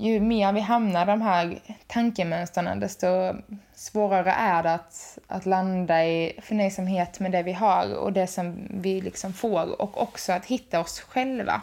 Ju 0.00 0.20
mer 0.20 0.52
vi 0.52 0.60
hamnar 0.60 1.02
i 1.02 1.06
de 1.06 1.22
här 1.22 1.58
tankemönstren, 1.86 2.80
desto 2.80 3.06
svårare 3.74 4.30
är 4.30 4.62
det 4.62 4.72
att, 4.74 5.18
att 5.26 5.46
landa 5.46 6.04
i 6.04 6.40
förnöjsamhet 6.42 7.20
med 7.20 7.32
det 7.32 7.42
vi 7.42 7.52
har 7.52 7.94
och 7.94 8.12
det 8.12 8.26
som 8.26 8.68
vi 8.70 9.00
liksom 9.00 9.32
får 9.32 9.82
och 9.82 10.02
också 10.02 10.32
att 10.32 10.44
hitta 10.44 10.80
oss 10.80 11.00
själva. 11.00 11.60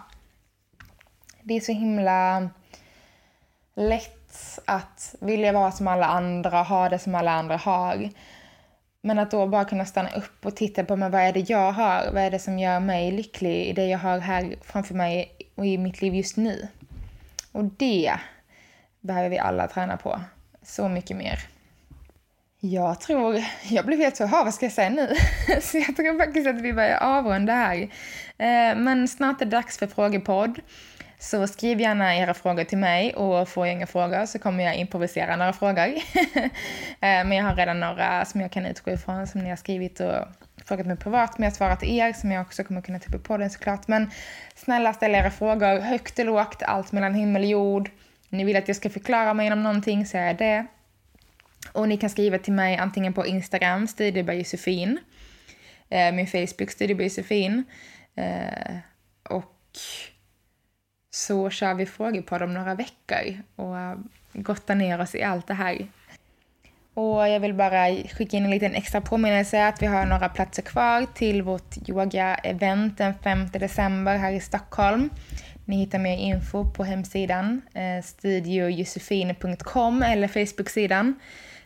Det 1.42 1.54
är 1.54 1.60
så 1.60 1.72
himla 1.72 2.50
lätt 3.76 4.62
att 4.66 5.16
vilja 5.22 5.52
vara 5.52 5.72
som 5.72 5.88
alla 5.88 6.06
andra, 6.06 6.64
ha 6.64 6.90
det 6.90 7.00
som 7.00 7.16
alla 7.16 7.32
andra 7.32 7.58
har. 7.58 8.10
Men 9.02 9.20
att 9.20 9.32
då 9.32 9.48
bara 9.48 9.66
kunna 9.66 9.86
stanna 9.86 10.10
upp 10.10 10.46
och 10.46 10.56
titta 10.56 10.84
på 10.84 10.96
men 10.96 11.12
vad 11.12 11.22
är 11.22 11.34
det 11.34 11.50
jag 11.50 11.72
har? 11.72 12.12
Vad 12.14 12.24
är 12.24 12.32
det 12.32 12.40
som 12.40 12.60
gör 12.60 12.80
mig 12.80 13.12
lycklig 13.12 13.66
i 13.66 13.74
det 13.74 13.86
jag 13.86 14.00
har 14.00 14.20
här 14.20 14.56
framför 14.62 14.96
mig 14.96 15.36
och 15.56 15.66
i 15.66 15.78
mitt 15.78 16.02
liv 16.02 16.16
just 16.16 16.38
nu? 16.38 16.68
Och 17.56 17.64
det 17.64 18.14
behöver 19.02 19.30
vi 19.30 19.40
alla 19.40 19.68
träna 19.68 19.98
på. 19.98 20.22
Så 20.64 20.90
mycket 20.90 21.18
mer. 21.18 21.40
Jag 22.60 23.02
tror, 23.02 23.44
jag 23.70 23.86
blev 23.86 24.00
helt 24.00 24.18
så, 24.18 24.28
vad 24.28 24.54
ska 24.54 24.66
jag 24.66 24.74
säga 24.74 24.90
nu? 24.90 25.08
så 25.62 25.78
jag 25.78 25.96
tror 25.96 26.18
faktiskt 26.18 26.48
att 26.48 26.62
vi 26.62 26.74
börjar 26.74 26.98
avrunda 26.98 27.54
här. 27.54 27.82
Eh, 28.38 28.78
men 28.78 29.08
snart 29.08 29.42
är 29.42 29.46
det 29.46 29.52
dags 29.52 29.78
för 29.78 29.88
frågepodd. 29.88 30.60
Så 31.20 31.48
skriv 31.48 31.82
gärna 31.82 32.18
era 32.18 32.34
frågor 32.34 32.64
till 32.64 32.78
mig 32.78 33.14
och 33.14 33.50
får 33.50 33.68
jag 33.68 33.74
inga 33.76 33.88
frågor 33.88 34.26
så 34.26 34.40
kommer 34.40 34.64
jag 34.64 34.76
improvisera 34.76 35.36
några 35.36 35.54
frågor. 35.54 35.94
Eh, 37.02 37.26
men 37.26 37.32
jag 37.32 37.46
har 37.46 37.56
redan 37.56 37.80
några 37.80 38.26
som 38.26 38.42
jag 38.42 38.52
kan 38.52 38.66
utgå 38.66 38.92
ifrån 38.92 39.28
som 39.28 39.44
ni 39.44 39.50
har 39.50 39.56
skrivit 39.56 40.00
och 40.00 40.28
frågat 40.66 40.86
mig 40.86 40.98
privat, 40.98 41.38
men 41.38 41.44
jag 41.44 41.54
svarar 41.54 41.76
till 41.76 42.00
er 42.00 42.14
som 42.14 42.32
jag 42.32 42.42
också 42.42 42.64
kommer 42.64 42.82
kunna 42.82 43.00
ta 43.00 43.18
upp 43.18 43.24
på 43.24 43.38
den 43.38 43.50
såklart. 43.50 43.88
Men 43.88 44.12
snälla 44.56 44.94
ställ 44.94 45.16
era 45.16 45.32
frågor 45.32 45.80
högt 45.80 46.20
och 46.20 46.26
lågt, 46.26 46.64
allt 46.64 46.92
mellan 46.92 47.14
himmel 47.14 47.42
och 47.42 47.50
jord. 47.50 47.90
Ni 48.30 48.44
vill 48.44 48.56
att 48.56 48.68
jag 48.68 48.78
ska 48.78 48.90
förklara 48.90 49.34
mig 49.34 49.46
genom 49.46 49.64
någonting 49.64 50.06
så 50.06 50.18
är 50.18 50.34
det. 50.34 50.66
Och 51.72 51.88
ni 51.90 51.98
kan 51.98 52.10
skriva 52.10 52.38
till 52.38 52.54
mig 52.54 52.78
antingen 52.78 53.14
på 53.14 53.26
Instagram, 53.26 53.88
Studieby 53.88 54.34
Josefin, 54.34 55.00
eh, 55.90 56.12
min 56.12 56.28
Facebook, 56.28 56.72
Studieby 56.72 57.04
Josefin. 57.04 57.64
Eh, 58.16 58.78
och 59.30 59.52
så 61.16 61.50
kör 61.50 61.74
vi 61.74 61.86
frågor 61.86 62.22
på 62.22 62.38
dem 62.38 62.54
några 62.54 62.76
veckor 62.76 63.42
och 63.56 63.74
uh, 63.76 63.96
gottar 64.34 64.76
ner 64.76 65.02
oss 65.02 65.16
i 65.16 65.24
allt 65.24 65.48
det 65.48 65.54
här. 65.54 65.88
Och 66.96 67.30
jag 67.30 67.40
vill 67.40 67.54
bara 67.54 67.88
skicka 67.88 68.38
in 68.38 68.46
en 68.46 68.52
liten 68.52 68.76
extra 68.76 69.02
påminnelse 69.02 69.68
att 69.68 69.82
vi 69.82 69.86
har 69.86 70.06
några 70.06 70.30
platser 70.30 70.62
kvar 70.62 71.06
till 71.14 71.42
vårt 71.42 71.78
yoga-event 71.88 72.98
den 72.98 73.14
5 73.24 73.48
december 73.54 74.18
här 74.18 74.32
i 74.32 74.40
Stockholm. 74.40 75.10
Ni 75.66 75.78
hittar 75.78 76.00
mer 76.00 76.18
info 76.18 76.72
på 76.72 76.84
hemsidan 76.84 77.62
eh, 77.74 78.04
studiojosefine.com 78.04 80.04
eller 80.04 80.28
Facebook-sidan. 80.28 81.20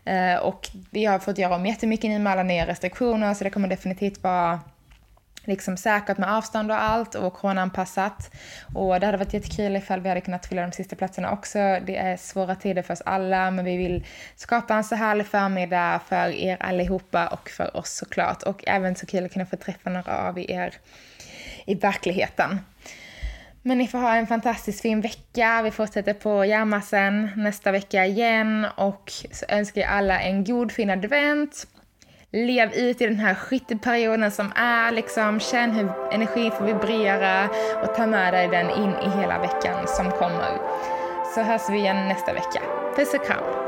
Eh, 0.06 0.36
och 0.36 0.70
vi 0.90 1.06
har 1.06 1.20
fått 1.20 1.38
göra 1.38 1.56
om 1.56 1.66
jättemycket 1.66 2.10
nu 2.10 2.20
med 2.20 2.34
alla 2.34 2.44
nya 2.44 2.68
restriktioner 2.68 3.34
så 3.34 3.44
det 3.44 3.50
kommer 3.50 3.68
definitivt 3.68 4.24
vara 4.24 4.60
liksom 5.44 5.78
säkert 5.78 6.18
med 6.18 6.34
avstånd 6.34 6.72
och 6.72 6.82
allt 6.82 7.16
och 7.16 7.34
coronaanpassat. 7.34 8.32
Och 8.76 9.00
det 9.00 9.06
hade 9.06 9.18
varit 9.18 9.34
jättekul 9.34 9.76
ifall 9.76 10.02
vi 10.02 10.10
hade 10.10 10.22
kunnat 10.22 10.46
fylla 10.46 10.62
de 10.62 10.72
sista 10.72 10.96
platserna 10.96 11.32
också. 11.32 11.58
Det 11.60 11.98
är 11.98 12.18
svåra 12.18 12.56
tider 12.56 12.82
för 12.82 12.94
oss 12.94 13.02
alla 13.06 13.52
men 13.52 13.66
vi 13.66 13.78
vill 13.78 14.06
skapa 14.36 14.76
en 14.76 14.84
så 14.84 14.96
härlig 14.96 15.26
förmiddag 15.26 16.00
för 16.08 16.30
er 16.30 16.58
allihopa 16.60 17.28
och 17.28 17.50
för 17.50 17.78
oss 17.78 17.90
såklart. 17.90 18.44
Och 18.44 18.64
även 18.68 18.96
så 18.96 19.06
kul 19.06 19.26
att 19.26 19.34
kunna 19.34 19.46
få 19.46 19.58
träffa 19.58 19.90
några 19.90 20.18
av 20.18 20.40
er 20.40 20.74
i 21.66 21.76
verkligheten. 21.76 22.60
Men 23.62 23.78
ni 23.78 23.88
får 23.88 23.98
ha 23.98 24.16
en 24.16 24.28
fantastiskt 24.28 24.82
fin 24.82 25.02
vecka. 25.02 25.62
Vi 25.62 25.72
fortsätter 25.72 26.14
på 26.14 26.46
Järmasen 26.46 27.30
nästa 27.36 27.72
vecka 27.72 28.06
igen 28.06 28.66
och 28.76 29.12
så 29.32 29.46
önskar 29.50 29.82
jag 29.82 29.90
alla 29.90 30.22
en 30.22 30.44
god 30.44 30.72
fin 30.72 30.90
advent 30.90 31.68
lev 32.32 32.74
ut 32.74 33.02
i 33.02 33.06
den 33.06 33.20
här 33.20 33.36
skytteperioden 33.36 34.32
som 34.32 34.52
är. 34.56 34.92
Liksom, 34.92 35.40
känn 35.40 35.72
hur 35.72 35.92
energin 36.12 36.52
får 36.52 36.66
vibrera 36.66 37.50
och 37.84 37.96
ta 37.96 38.08
med 38.08 38.34
dig 38.34 38.48
den 38.48 38.70
in 38.70 38.94
i 39.06 39.20
hela 39.22 39.40
veckan 39.40 39.88
som 39.88 40.12
kommer. 40.12 40.58
Så 41.36 41.42
hörs 41.42 41.70
vi 41.70 41.78
igen 41.78 42.08
nästa 42.08 42.34
vecka. 42.34 42.62
Puss 42.96 43.14
och 43.14 43.26
kram! 43.26 43.59